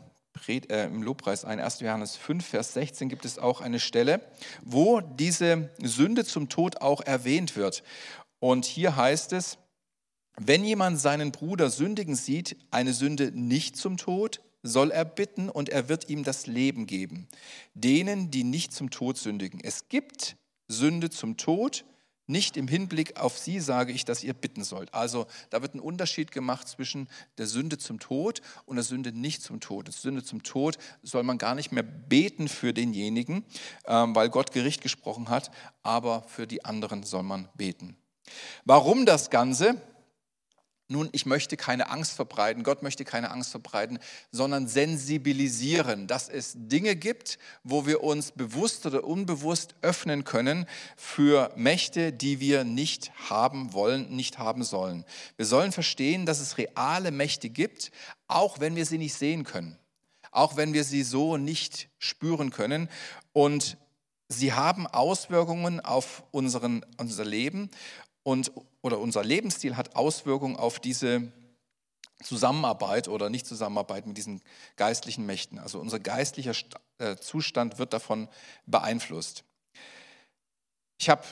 im 0.69 1.03
Lobpreis 1.03 1.45
ein, 1.45 1.61
1. 1.61 1.81
Johannes 1.81 2.17
5, 2.17 2.45
Vers 2.45 2.75
16 2.75 3.09
gibt 3.09 3.25
es 3.25 3.39
auch 3.39 3.61
eine 3.61 3.81
Stelle, 3.81 4.21
wo 4.63 5.01
diese 5.01 5.71
Sünde 5.83 6.25
zum 6.25 6.49
Tod 6.49 6.81
auch 6.81 7.01
erwähnt 7.01 7.57
wird. 7.57 7.83
Und 8.39 8.65
hier 8.65 8.97
heißt 8.97 9.33
es, 9.33 9.59
wenn 10.39 10.65
jemand 10.65 11.01
seinen 11.01 11.33
Bruder 11.33 11.71
sündigen 11.71 12.15
sieht, 12.15 12.57
eine 12.71 12.93
Sünde 12.93 13.33
nicht 13.33 13.77
zum 13.77 13.97
Tod, 13.97 14.41
soll 14.63 14.91
er 14.91 15.05
bitten 15.05 15.49
und 15.49 15.69
er 15.69 15.89
wird 15.89 16.09
ihm 16.11 16.25
das 16.25 16.47
Leben 16.47 16.87
geben. 16.87 17.29
Denen, 17.75 18.31
die 18.31 18.45
nicht 18.45 18.73
zum 18.73 18.91
Tod 18.91 19.17
sündigen. 19.17 19.61
Es 19.63 19.89
gibt 19.89 20.37
Sünde 20.69 21.11
zum 21.11 21.37
Tod, 21.37 21.85
nicht 22.27 22.57
im 22.57 22.69
Hinblick 22.69 23.17
auf 23.19 23.39
sie 23.39 23.61
sage 23.61 23.93
ich, 23.93 24.05
dass 24.05 24.25
ihr 24.25 24.35
bitten 24.35 24.65
sollt. 24.65 24.93
Also 24.95 25.27
da 25.51 25.63
wird 25.63 25.75
ein 25.75 25.81
Unterschied 25.81 26.33
gemacht 26.33 26.69
zwischen 26.69 27.09
der 27.39 27.47
Sünde 27.47 27.79
zum 27.79 28.01
Tod 28.01 28.43
und 28.65 28.77
der 28.77 28.85
Sünde 28.85 29.13
nicht 29.13 29.43
zum 29.43 29.61
Tod. 29.61 29.87
Der 29.87 29.95
Sünde 29.95 30.25
zum 30.25 30.43
Tod 30.43 30.79
soll 31.03 31.23
man 31.23 31.39
gar 31.39 31.55
nicht 31.55 31.73
mehr 31.73 31.83
beten 31.83 32.49
für 32.49 32.73
denjenigen, 32.73 33.45
ähm, 33.87 34.15
weil 34.15 34.29
Gott 34.29 34.53
Gericht 34.53 34.83
gesprochen 34.83 35.29
hat, 35.29 35.51
aber 35.83 36.23
für 36.23 36.47
die 36.47 36.65
anderen 36.65 37.03
soll 37.03 37.23
man 37.23 37.49
beten. 37.55 37.97
Warum 38.65 39.07
das 39.07 39.31
Ganze? 39.31 39.81
Nun, 40.89 41.09
ich 41.11 41.27
möchte 41.27 41.57
keine 41.57 41.91
Angst 41.91 42.13
verbreiten, 42.13 42.63
Gott 42.63 42.85
möchte 42.85 43.05
keine 43.05 43.33
Angst 43.33 43.51
verbreiten, 43.51 43.99
sondern 44.31 44.69
sensibilisieren, 44.69 46.07
dass 46.07 46.29
es 46.29 46.53
Dinge 46.55 46.95
gibt, 46.95 47.41
wo 47.65 47.87
wir 47.87 48.05
uns 48.05 48.31
bewusst 48.31 48.87
oder 48.87 49.03
unbewusst 49.03 49.75
öffnen 49.83 50.23
können 50.23 50.65
für 50.97 51.51
Mächte, 51.57 52.13
die 52.13 52.39
wir 52.39 52.63
nicht 52.63 53.11
haben 53.29 53.73
wollen, 53.73 54.15
nicht 54.15 54.39
haben 54.39 54.63
sollen. 54.63 55.05
Wir 55.37 55.47
sollen 55.47 55.73
verstehen, 55.73 56.25
dass 56.25 56.39
es 56.39 56.57
reale 56.57 57.11
Mächte 57.11 57.51
gibt, 57.51 57.91
auch 58.29 58.61
wenn 58.61 58.77
wir 58.77 58.87
sie 58.87 58.99
nicht 58.99 59.15
sehen 59.15 59.43
können, 59.43 59.77
auch 60.31 60.57
wenn 60.57 60.73
wir 60.73 60.85
sie 60.85 61.03
so 61.03 61.37
nicht 61.37 61.89
spüren 61.99 62.51
können. 62.51 62.89
Und 63.33 63.77
sie 64.29 64.53
haben 64.53 64.87
Auswirkungen 64.87 65.81
auf 65.81 66.23
unseren, 66.31 66.87
unser 66.97 67.25
Leben 67.25 67.71
und, 68.23 68.53
oder 68.87 69.01
unser 69.01 69.25
Lebensstil 69.25 69.77
hat 69.77 69.97
Auswirkungen 69.97 70.57
auf 70.57 70.79
diese 70.79 71.33
Zusammenarbeit 72.23 73.09
oder 73.09 73.29
Nicht-Zusammenarbeit 73.29 74.07
mit 74.07 74.17
diesen 74.17 74.41
geistlichen 74.77 75.27
Mächten. 75.27 75.59
Also 75.59 75.81
unser 75.81 75.99
geistlicher 75.99 76.55
äh, 76.99 77.17
Zustand 77.17 77.79
wird 77.79 77.93
davon 77.93 78.29
beeinflusst. 78.65 79.43
Ich 80.99 81.11
habe 81.11 81.25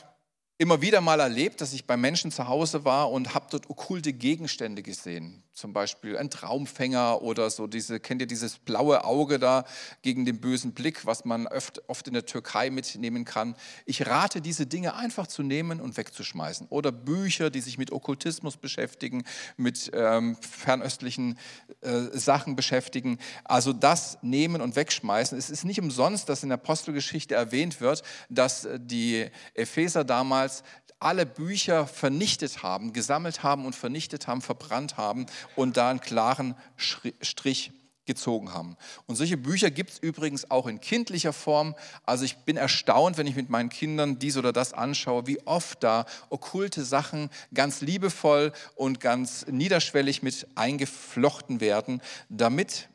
immer 0.64 0.80
wieder 0.80 1.02
mal 1.02 1.20
erlebt, 1.20 1.60
dass 1.60 1.74
ich 1.74 1.86
bei 1.86 1.98
Menschen 1.98 2.30
zu 2.30 2.48
Hause 2.48 2.86
war 2.86 3.10
und 3.10 3.34
habe 3.34 3.48
dort 3.50 3.68
okkulte 3.68 4.14
Gegenstände 4.14 4.82
gesehen 4.82 5.44
zum 5.54 5.72
Beispiel 5.72 6.18
ein 6.18 6.30
Traumfänger 6.30 7.22
oder 7.22 7.48
so 7.48 7.68
diese, 7.68 8.00
kennt 8.00 8.20
ihr 8.20 8.26
dieses 8.26 8.58
blaue 8.58 9.04
Auge 9.04 9.38
da 9.38 9.64
gegen 10.02 10.24
den 10.24 10.40
bösen 10.40 10.72
Blick, 10.72 11.06
was 11.06 11.24
man 11.24 11.46
oft, 11.46 11.88
oft 11.88 12.08
in 12.08 12.14
der 12.14 12.26
Türkei 12.26 12.70
mitnehmen 12.70 13.24
kann. 13.24 13.54
Ich 13.86 14.06
rate, 14.06 14.40
diese 14.40 14.66
Dinge 14.66 14.94
einfach 14.94 15.28
zu 15.28 15.44
nehmen 15.44 15.80
und 15.80 15.96
wegzuschmeißen. 15.96 16.66
Oder 16.70 16.90
Bücher, 16.90 17.50
die 17.50 17.60
sich 17.60 17.78
mit 17.78 17.92
Okkultismus 17.92 18.56
beschäftigen, 18.56 19.22
mit 19.56 19.92
ähm, 19.94 20.36
fernöstlichen 20.40 21.38
äh, 21.82 22.02
Sachen 22.12 22.56
beschäftigen. 22.56 23.18
Also 23.44 23.72
das 23.72 24.18
nehmen 24.22 24.60
und 24.60 24.74
wegschmeißen. 24.74 25.38
Es 25.38 25.50
ist 25.50 25.64
nicht 25.64 25.80
umsonst, 25.80 26.28
dass 26.28 26.42
in 26.42 26.48
der 26.48 26.58
Apostelgeschichte 26.58 27.36
erwähnt 27.36 27.80
wird, 27.80 28.02
dass 28.28 28.66
die 28.76 29.26
Epheser 29.54 30.02
damals 30.02 30.53
alle 31.00 31.26
Bücher 31.26 31.86
vernichtet 31.86 32.62
haben, 32.62 32.92
gesammelt 32.92 33.42
haben 33.42 33.66
und 33.66 33.74
vernichtet 33.74 34.26
haben, 34.26 34.40
verbrannt 34.40 34.96
haben 34.96 35.26
und 35.56 35.76
da 35.76 35.90
einen 35.90 36.00
klaren 36.00 36.54
Strich 36.76 37.72
gezogen 38.06 38.52
haben. 38.52 38.76
Und 39.06 39.16
solche 39.16 39.36
Bücher 39.36 39.70
gibt 39.70 39.90
es 39.90 39.98
übrigens 39.98 40.50
auch 40.50 40.66
in 40.66 40.80
kindlicher 40.80 41.32
Form. 41.32 41.74
Also 42.04 42.24
ich 42.24 42.36
bin 42.38 42.56
erstaunt, 42.56 43.16
wenn 43.16 43.26
ich 43.26 43.36
mit 43.36 43.50
meinen 43.50 43.70
Kindern 43.70 44.18
dies 44.18 44.36
oder 44.36 44.52
das 44.52 44.72
anschaue, 44.72 45.26
wie 45.26 45.40
oft 45.46 45.82
da 45.82 46.04
okkulte 46.30 46.84
Sachen 46.84 47.30
ganz 47.52 47.80
liebevoll 47.80 48.52
und 48.74 49.00
ganz 49.00 49.46
niederschwellig 49.46 50.22
mit 50.22 50.46
eingeflochten 50.54 51.60
werden, 51.60 52.02
damit 52.28 52.88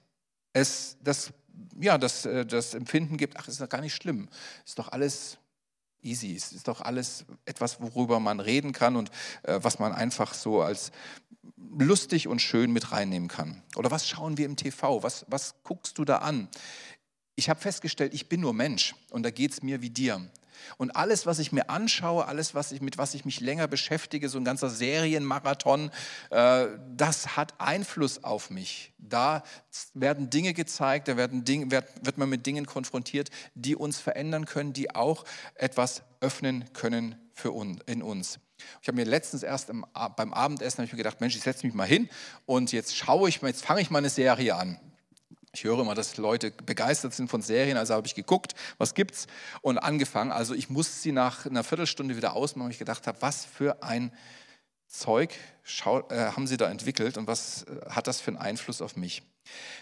es 0.53 0.97
das, 1.03 1.31
ja, 1.79 1.97
das, 1.97 2.25
äh, 2.25 2.45
das 2.45 2.73
Empfinden 2.73 3.17
gibt, 3.17 3.37
ach, 3.37 3.47
ist 3.47 3.61
doch 3.61 3.69
gar 3.69 3.81
nicht 3.81 3.95
schlimm, 3.95 4.29
ist 4.65 4.79
doch 4.79 4.89
alles 4.91 5.37
easy. 6.01 6.35
Es 6.35 6.51
ist 6.51 6.67
doch 6.67 6.81
alles 6.81 7.25
etwas, 7.45 7.81
worüber 7.81 8.19
man 8.19 8.39
reden 8.39 8.71
kann 8.71 8.95
und 8.95 9.09
äh, 9.43 9.59
was 9.61 9.79
man 9.79 9.93
einfach 9.93 10.33
so 10.33 10.61
als 10.61 10.91
lustig 11.77 12.27
und 12.27 12.41
schön 12.41 12.71
mit 12.71 12.91
reinnehmen 12.91 13.27
kann. 13.27 13.61
Oder 13.75 13.91
was 13.91 14.07
schauen 14.07 14.37
wir 14.37 14.45
im 14.45 14.55
TV? 14.55 15.03
Was, 15.03 15.25
was 15.29 15.55
guckst 15.63 15.97
du 15.97 16.05
da 16.05 16.17
an? 16.17 16.47
Ich 17.35 17.49
habe 17.49 17.59
festgestellt, 17.59 18.13
ich 18.13 18.27
bin 18.27 18.41
nur 18.41 18.53
Mensch 18.53 18.95
und 19.11 19.23
da 19.23 19.31
geht 19.31 19.51
es 19.51 19.63
mir 19.63 19.81
wie 19.81 19.89
dir. 19.89 20.29
Und 20.77 20.95
alles, 20.95 21.25
was 21.25 21.39
ich 21.39 21.51
mir 21.51 21.69
anschaue, 21.69 22.25
alles, 22.25 22.55
was 22.55 22.71
ich, 22.71 22.81
mit 22.81 22.97
was 22.97 23.13
ich 23.13 23.25
mich 23.25 23.39
länger 23.39 23.67
beschäftige, 23.67 24.29
so 24.29 24.37
ein 24.37 24.45
ganzer 24.45 24.69
Serienmarathon, 24.69 25.91
äh, 26.29 26.67
das 26.95 27.35
hat 27.37 27.53
Einfluss 27.59 28.23
auf 28.23 28.49
mich. 28.49 28.93
Da 28.97 29.43
werden 29.93 30.29
Dinge 30.29 30.53
gezeigt, 30.53 31.07
da 31.07 31.17
werden 31.17 31.45
Dinge, 31.45 31.71
wird, 31.71 31.87
wird 32.01 32.17
man 32.17 32.29
mit 32.29 32.45
Dingen 32.45 32.65
konfrontiert, 32.65 33.29
die 33.55 33.75
uns 33.75 33.99
verändern 33.99 34.45
können, 34.45 34.73
die 34.73 34.93
auch 34.95 35.25
etwas 35.55 36.03
öffnen 36.21 36.71
können 36.73 37.15
für 37.33 37.51
uns, 37.51 37.79
in 37.85 38.03
uns. 38.03 38.39
Ich 38.81 38.87
habe 38.87 38.97
mir 38.97 39.05
letztens 39.05 39.43
erst 39.43 39.69
im, 39.69 39.85
beim 40.15 40.33
Abendessen 40.33 40.83
ich 40.83 40.91
mir 40.91 40.97
gedacht, 40.97 41.21
Mensch, 41.21 41.35
ich 41.35 41.43
setze 41.43 41.65
mich 41.65 41.73
mal 41.73 41.87
hin 41.87 42.09
und 42.45 42.71
jetzt 42.71 42.95
schaue 42.95 43.29
ich 43.29 43.41
mal, 43.41 43.47
jetzt 43.47 43.65
fange 43.65 43.81
ich 43.81 43.89
mal 43.89 43.99
eine 43.99 44.09
Serie 44.09 44.55
an. 44.55 44.79
Ich 45.51 45.63
höre 45.63 45.79
immer, 45.79 45.95
dass 45.95 46.17
Leute 46.17 46.51
begeistert 46.51 47.13
sind 47.13 47.29
von 47.29 47.41
Serien, 47.41 47.75
also 47.77 47.95
habe 47.95 48.05
ich 48.05 48.13
geguckt, 48.13 48.53
was 48.77 48.93
gibt's 48.93 49.25
und 49.61 49.79
angefangen. 49.79 50.31
Also 50.31 50.53
ich 50.53 50.69
musste 50.69 50.99
sie 50.99 51.11
nach 51.11 51.45
einer 51.45 51.63
Viertelstunde 51.63 52.15
wieder 52.15 52.35
ausmachen, 52.35 52.65
weil 52.65 52.73
ich 52.73 52.79
gedacht 52.79 53.07
habe, 53.07 53.21
was 53.21 53.45
für 53.45 53.81
ein 53.81 54.11
Zeug 54.87 55.33
haben 56.13 56.47
sie 56.47 56.57
da 56.57 56.69
entwickelt 56.69 57.17
und 57.17 57.27
was 57.27 57.63
äh, 57.63 57.89
hat 57.89 58.07
das 58.07 58.19
für 58.21 58.29
einen 58.29 58.37
Einfluss 58.37 58.81
auf 58.81 58.95
mich? 58.95 59.23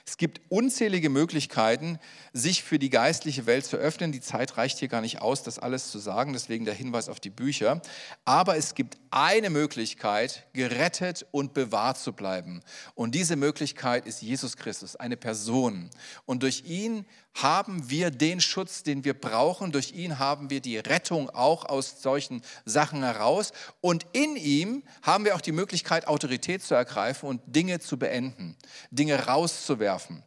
Es 0.06 0.18
gibt 0.18 0.40
unzählige 0.50 1.10
Möglichkeiten, 1.10 2.00
sich 2.32 2.64
für 2.64 2.80
die 2.80 2.90
geistliche 2.90 3.46
Welt 3.46 3.66
zu 3.66 3.78
öffnen. 3.78 4.12
Die 4.12 4.22
Zeit 4.22 4.58
reicht 4.58 4.80
hier 4.80 4.88
gar 4.88 5.02
nicht 5.02 5.22
aus, 5.22 5.44
das 5.44 5.60
alles 5.60 5.92
zu 5.92 6.00
sagen, 6.00 6.34
deswegen 6.34 6.66
der 6.66 6.74
Hinweis 6.74 7.10
auf 7.10 7.20
die 7.20 7.30
Bücher. 7.30 7.82
Aber 8.24 8.56
es 8.56 8.74
gibt 8.74 8.98
eine 9.12 9.50
Möglichkeit, 9.50 10.48
gerettet 10.54 11.26
und 11.32 11.54
bewahrt 11.54 11.98
zu 11.98 12.14
bleiben. 12.14 12.62
Und 12.96 13.16
diese 13.16 13.36
Möglichkeit 13.36 14.06
ist 14.06 14.22
Jesus 14.22 14.56
Christus, 14.56 14.96
eine 14.96 15.18
Person. 15.18 15.90
Und 16.26 16.44
durch 16.44 16.64
ihn 16.66 17.06
haben 17.34 17.90
wir 17.90 18.10
den 18.10 18.42
Schutz, 18.42 18.84
den 18.84 19.04
wir 19.04 19.14
brauchen. 19.14 19.72
Durch 19.72 19.92
ihn 19.92 20.20
haben 20.20 20.50
wir 20.50 20.60
die 20.60 20.78
Rettung 20.78 21.30
auch 21.30 21.66
aus 21.66 22.02
solchen 22.02 22.42
Sachen 22.66 23.04
heraus. 23.04 23.52
Und 23.82 24.06
in 24.14 24.36
ihm 24.36 24.84
haben 25.04 25.26
wir 25.26 25.36
auch 25.36 25.42
die 25.42 25.52
Möglichkeit, 25.52 25.77
Autorität 26.08 26.64
zu 26.64 26.76
ergreifen 26.76 27.28
und 27.30 27.42
Dinge 27.46 27.80
zu 27.80 27.98
beenden, 27.98 28.56
Dinge 28.92 29.28
rauszuwerfen. 29.28 30.24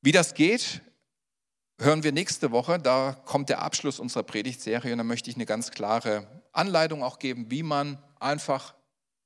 Wie 0.00 0.12
das 0.12 0.34
geht, 0.34 0.82
hören 1.80 2.02
wir 2.02 2.12
nächste 2.12 2.50
Woche. 2.50 2.78
Da 2.78 3.12
kommt 3.24 3.48
der 3.48 3.62
Abschluss 3.62 4.00
unserer 4.00 4.22
Predigtserie 4.22 4.92
und 4.92 4.98
da 4.98 5.04
möchte 5.04 5.30
ich 5.30 5.36
eine 5.36 5.46
ganz 5.46 5.70
klare 5.70 6.26
Anleitung 6.52 7.02
auch 7.02 7.18
geben, 7.18 7.50
wie 7.50 7.62
man 7.62 7.98
einfach 8.20 8.74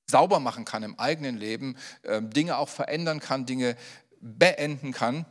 sauber 0.06 0.40
machen 0.40 0.64
kann 0.64 0.82
im 0.82 0.98
eigenen 0.98 1.36
Leben, 1.36 1.76
ähm, 2.04 2.30
Dinge 2.30 2.56
auch 2.58 2.68
verändern 2.68 3.20
kann, 3.20 3.46
Dinge 3.46 3.76
beenden 4.20 4.92
kann. 4.92 5.26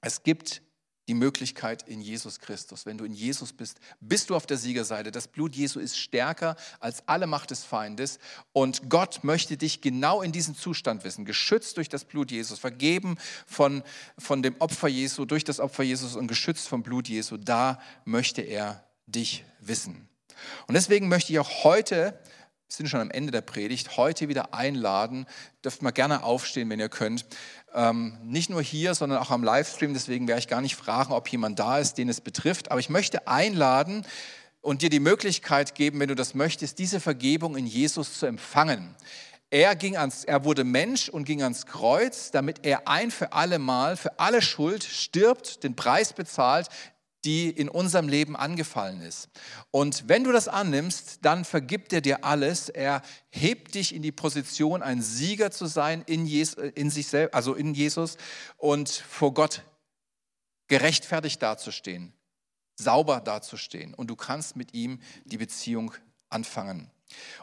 Es 0.00 0.22
gibt 0.22 0.60
die 1.08 1.14
Möglichkeit 1.14 1.86
in 1.86 2.00
Jesus 2.00 2.40
Christus. 2.40 2.86
Wenn 2.86 2.98
du 2.98 3.04
in 3.04 3.12
Jesus 3.12 3.52
bist, 3.52 3.78
bist 4.00 4.30
du 4.30 4.36
auf 4.36 4.46
der 4.46 4.56
Siegerseite. 4.56 5.10
Das 5.10 5.28
Blut 5.28 5.54
Jesu 5.54 5.80
ist 5.80 5.98
stärker 5.98 6.56
als 6.80 7.06
alle 7.06 7.26
Macht 7.26 7.50
des 7.50 7.64
Feindes. 7.64 8.18
Und 8.52 8.88
Gott 8.88 9.22
möchte 9.22 9.56
dich 9.56 9.80
genau 9.80 10.22
in 10.22 10.32
diesem 10.32 10.56
Zustand 10.56 11.04
wissen, 11.04 11.24
geschützt 11.24 11.76
durch 11.76 11.88
das 11.88 12.04
Blut 12.04 12.30
Jesus, 12.30 12.58
vergeben 12.58 13.18
von, 13.46 13.82
von 14.18 14.42
dem 14.42 14.56
Opfer 14.60 14.88
Jesu, 14.88 15.24
durch 15.24 15.44
das 15.44 15.60
Opfer 15.60 15.82
Jesus 15.82 16.16
und 16.16 16.26
geschützt 16.26 16.68
vom 16.68 16.82
Blut 16.82 17.08
Jesu. 17.08 17.36
Da 17.36 17.80
möchte 18.04 18.42
er 18.42 18.84
dich 19.06 19.44
wissen. 19.60 20.08
Und 20.66 20.74
deswegen 20.74 21.08
möchte 21.08 21.32
ich 21.32 21.38
auch 21.38 21.64
heute 21.64 22.18
wir 22.68 22.76
sind 22.76 22.88
schon 22.88 23.00
am 23.00 23.10
Ende 23.10 23.30
der 23.30 23.42
Predigt, 23.42 23.96
heute 23.96 24.28
wieder 24.28 24.54
einladen. 24.54 25.26
Dürft 25.62 25.82
mal 25.82 25.90
gerne 25.90 26.22
aufstehen, 26.22 26.70
wenn 26.70 26.80
ihr 26.80 26.88
könnt. 26.88 27.26
Ähm, 27.74 28.18
nicht 28.22 28.48
nur 28.50 28.62
hier, 28.62 28.94
sondern 28.94 29.18
auch 29.18 29.30
am 29.30 29.44
Livestream. 29.44 29.92
Deswegen 29.92 30.26
werde 30.26 30.40
ich 30.40 30.48
gar 30.48 30.60
nicht 30.60 30.74
fragen, 30.74 31.12
ob 31.12 31.28
jemand 31.28 31.58
da 31.58 31.78
ist, 31.78 31.98
den 31.98 32.08
es 32.08 32.20
betrifft. 32.20 32.70
Aber 32.70 32.80
ich 32.80 32.88
möchte 32.88 33.28
einladen 33.28 34.06
und 34.62 34.80
dir 34.80 34.88
die 34.88 35.00
Möglichkeit 35.00 35.74
geben, 35.74 36.00
wenn 36.00 36.08
du 36.08 36.14
das 36.14 36.34
möchtest, 36.34 36.78
diese 36.78 37.00
Vergebung 37.00 37.54
in 37.56 37.66
Jesus 37.66 38.18
zu 38.18 38.26
empfangen. 38.26 38.96
Er, 39.50 39.76
ging 39.76 39.96
ans, 39.96 40.24
er 40.24 40.44
wurde 40.44 40.64
Mensch 40.64 41.08
und 41.08 41.26
ging 41.26 41.42
ans 41.42 41.66
Kreuz, 41.66 42.30
damit 42.30 42.64
er 42.64 42.88
ein 42.88 43.10
für 43.10 43.32
alle 43.32 43.58
Mal, 43.58 43.96
für 43.96 44.18
alle 44.18 44.42
Schuld 44.42 44.82
stirbt, 44.82 45.62
den 45.62 45.76
Preis 45.76 46.12
bezahlt, 46.12 46.70
die 47.24 47.48
in 47.48 47.68
unserem 47.68 48.08
Leben 48.08 48.36
angefallen 48.36 49.00
ist. 49.00 49.28
Und 49.70 50.08
wenn 50.08 50.24
du 50.24 50.32
das 50.32 50.48
annimmst, 50.48 51.18
dann 51.22 51.44
vergibt 51.44 51.92
er 51.92 52.00
dir 52.00 52.24
alles. 52.24 52.68
Er 52.68 53.02
hebt 53.30 53.74
dich 53.74 53.94
in 53.94 54.02
die 54.02 54.12
Position, 54.12 54.82
ein 54.82 55.02
Sieger 55.02 55.50
zu 55.50 55.66
sein 55.66 56.02
in, 56.06 56.26
Jesus, 56.26 56.56
in 56.74 56.90
sich 56.90 57.08
selbst, 57.08 57.34
also 57.34 57.54
in 57.54 57.74
Jesus 57.74 58.16
und 58.56 58.90
vor 58.90 59.32
Gott 59.32 59.62
gerechtfertigt 60.68 61.42
dazustehen, 61.42 62.12
sauber 62.76 63.20
dazustehen. 63.20 63.94
Und 63.94 64.08
du 64.08 64.16
kannst 64.16 64.56
mit 64.56 64.74
ihm 64.74 65.00
die 65.24 65.38
Beziehung 65.38 65.94
anfangen. 66.28 66.90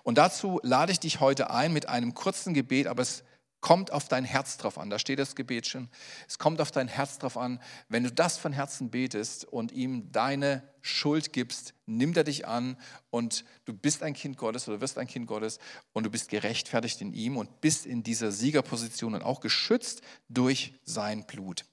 Und 0.03 0.17
dazu 0.17 0.59
lade 0.63 0.91
ich 0.91 0.99
dich 0.99 1.19
heute 1.19 1.49
ein 1.49 1.73
mit 1.73 1.87
einem 1.87 2.13
kurzen 2.13 2.53
Gebet, 2.53 2.87
aber 2.87 3.01
es 3.01 3.23
Kommt 3.61 3.91
auf 3.91 4.07
dein 4.07 4.25
Herz 4.25 4.57
drauf 4.57 4.79
an, 4.79 4.89
da 4.89 4.97
steht 4.97 5.19
das 5.19 5.35
Gebet 5.35 5.67
schon. 5.67 5.87
Es 6.27 6.39
kommt 6.39 6.59
auf 6.61 6.71
dein 6.71 6.87
Herz 6.87 7.19
drauf 7.19 7.37
an, 7.37 7.61
wenn 7.89 8.03
du 8.03 8.11
das 8.11 8.37
von 8.37 8.53
Herzen 8.53 8.89
betest 8.89 9.45
und 9.45 9.71
ihm 9.71 10.11
deine 10.11 10.63
Schuld 10.81 11.31
gibst, 11.31 11.75
nimmt 11.85 12.17
er 12.17 12.23
dich 12.23 12.47
an 12.47 12.75
und 13.11 13.45
du 13.65 13.73
bist 13.73 14.01
ein 14.01 14.13
Kind 14.13 14.37
Gottes 14.37 14.67
oder 14.67 14.81
wirst 14.81 14.97
ein 14.97 15.05
Kind 15.05 15.27
Gottes 15.27 15.59
und 15.93 16.05
du 16.05 16.09
bist 16.09 16.29
gerechtfertigt 16.29 17.01
in 17.01 17.13
ihm 17.13 17.37
und 17.37 17.61
bist 17.61 17.85
in 17.85 18.01
dieser 18.01 18.31
Siegerposition 18.31 19.13
und 19.13 19.21
auch 19.21 19.41
geschützt 19.41 20.01
durch 20.27 20.73
sein 20.83 21.27
Blut. 21.27 21.65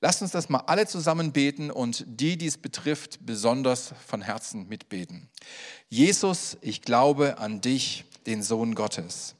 Lasst 0.00 0.22
uns 0.22 0.30
das 0.30 0.48
mal 0.48 0.60
alle 0.60 0.86
zusammen 0.86 1.32
beten 1.32 1.72
und 1.72 2.04
die, 2.06 2.38
die 2.38 2.46
es 2.46 2.56
betrifft, 2.56 3.18
besonders 3.26 3.92
von 4.06 4.22
Herzen 4.22 4.68
mitbeten. 4.68 5.28
Jesus, 5.88 6.56
ich 6.62 6.82
glaube 6.82 7.38
an 7.38 7.60
dich, 7.60 8.04
den 8.26 8.42
Sohn 8.42 8.74
Gottes. 8.74 9.34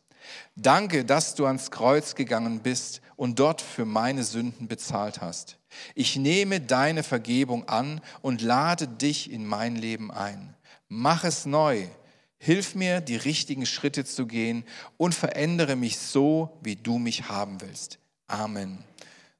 Danke, 0.56 1.04
dass 1.04 1.34
du 1.34 1.46
ans 1.46 1.70
Kreuz 1.70 2.14
gegangen 2.14 2.60
bist 2.60 3.00
und 3.16 3.38
dort 3.38 3.60
für 3.60 3.84
meine 3.84 4.24
Sünden 4.24 4.68
bezahlt 4.68 5.20
hast. 5.20 5.58
Ich 5.94 6.16
nehme 6.16 6.60
deine 6.60 7.02
Vergebung 7.02 7.68
an 7.68 8.00
und 8.22 8.42
lade 8.42 8.88
dich 8.88 9.30
in 9.30 9.46
mein 9.46 9.76
Leben 9.76 10.10
ein. 10.10 10.54
Mach 10.88 11.24
es 11.24 11.46
neu. 11.46 11.86
Hilf 12.38 12.74
mir, 12.74 13.00
die 13.00 13.16
richtigen 13.16 13.66
Schritte 13.66 14.04
zu 14.04 14.26
gehen 14.26 14.64
und 14.96 15.14
verändere 15.14 15.76
mich 15.76 15.98
so, 15.98 16.58
wie 16.62 16.76
du 16.76 16.98
mich 16.98 17.28
haben 17.28 17.60
willst. 17.60 17.98
Amen. 18.26 18.82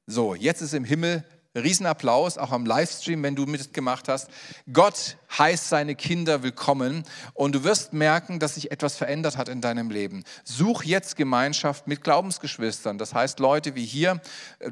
So, 0.07 0.35
jetzt 0.35 0.61
ist 0.61 0.75
im 0.75 0.85
Himmel 0.85 1.25
Riesenapplaus, 1.57 2.39
auch 2.39 2.53
am 2.53 2.65
Livestream, 2.65 3.25
wenn 3.25 3.35
du 3.35 3.45
mitgemacht 3.45 4.09
hast. 4.09 4.29
Gott 4.73 5.17
heißt 5.37 5.69
seine 5.69 5.97
Kinder 5.97 6.45
willkommen 6.45 7.05
und 7.35 7.57
du 7.57 7.65
wirst 7.65 7.93
merken, 7.93 8.39
dass 8.39 8.55
sich 8.55 8.71
etwas 8.71 8.97
verändert 8.97 9.37
hat 9.37 9.49
in 9.49 9.61
deinem 9.61 9.91
Leben. 9.91 10.23
Such 10.45 10.85
jetzt 10.85 11.17
Gemeinschaft 11.17 11.89
mit 11.89 12.05
Glaubensgeschwistern. 12.05 12.99
Das 12.99 13.15
heißt, 13.15 13.41
Leute 13.41 13.75
wie 13.75 13.85
hier, 13.85 14.21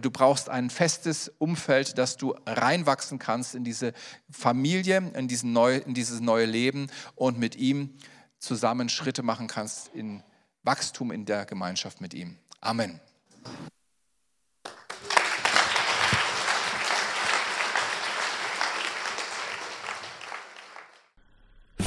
du 0.00 0.10
brauchst 0.12 0.48
ein 0.48 0.70
festes 0.70 1.32
Umfeld, 1.38 1.98
dass 1.98 2.16
du 2.16 2.36
reinwachsen 2.46 3.18
kannst 3.18 3.56
in 3.56 3.64
diese 3.64 3.92
Familie, 4.30 5.10
in, 5.14 5.26
diesen 5.26 5.52
neu, 5.52 5.78
in 5.78 5.94
dieses 5.94 6.20
neue 6.20 6.46
Leben 6.46 6.88
und 7.16 7.40
mit 7.40 7.56
ihm 7.56 7.94
zusammen 8.38 8.88
Schritte 8.88 9.24
machen 9.24 9.48
kannst 9.48 9.88
in 9.94 10.22
Wachstum 10.62 11.10
in 11.10 11.24
der 11.24 11.44
Gemeinschaft 11.44 12.00
mit 12.00 12.14
ihm. 12.14 12.36
Amen. 12.60 13.00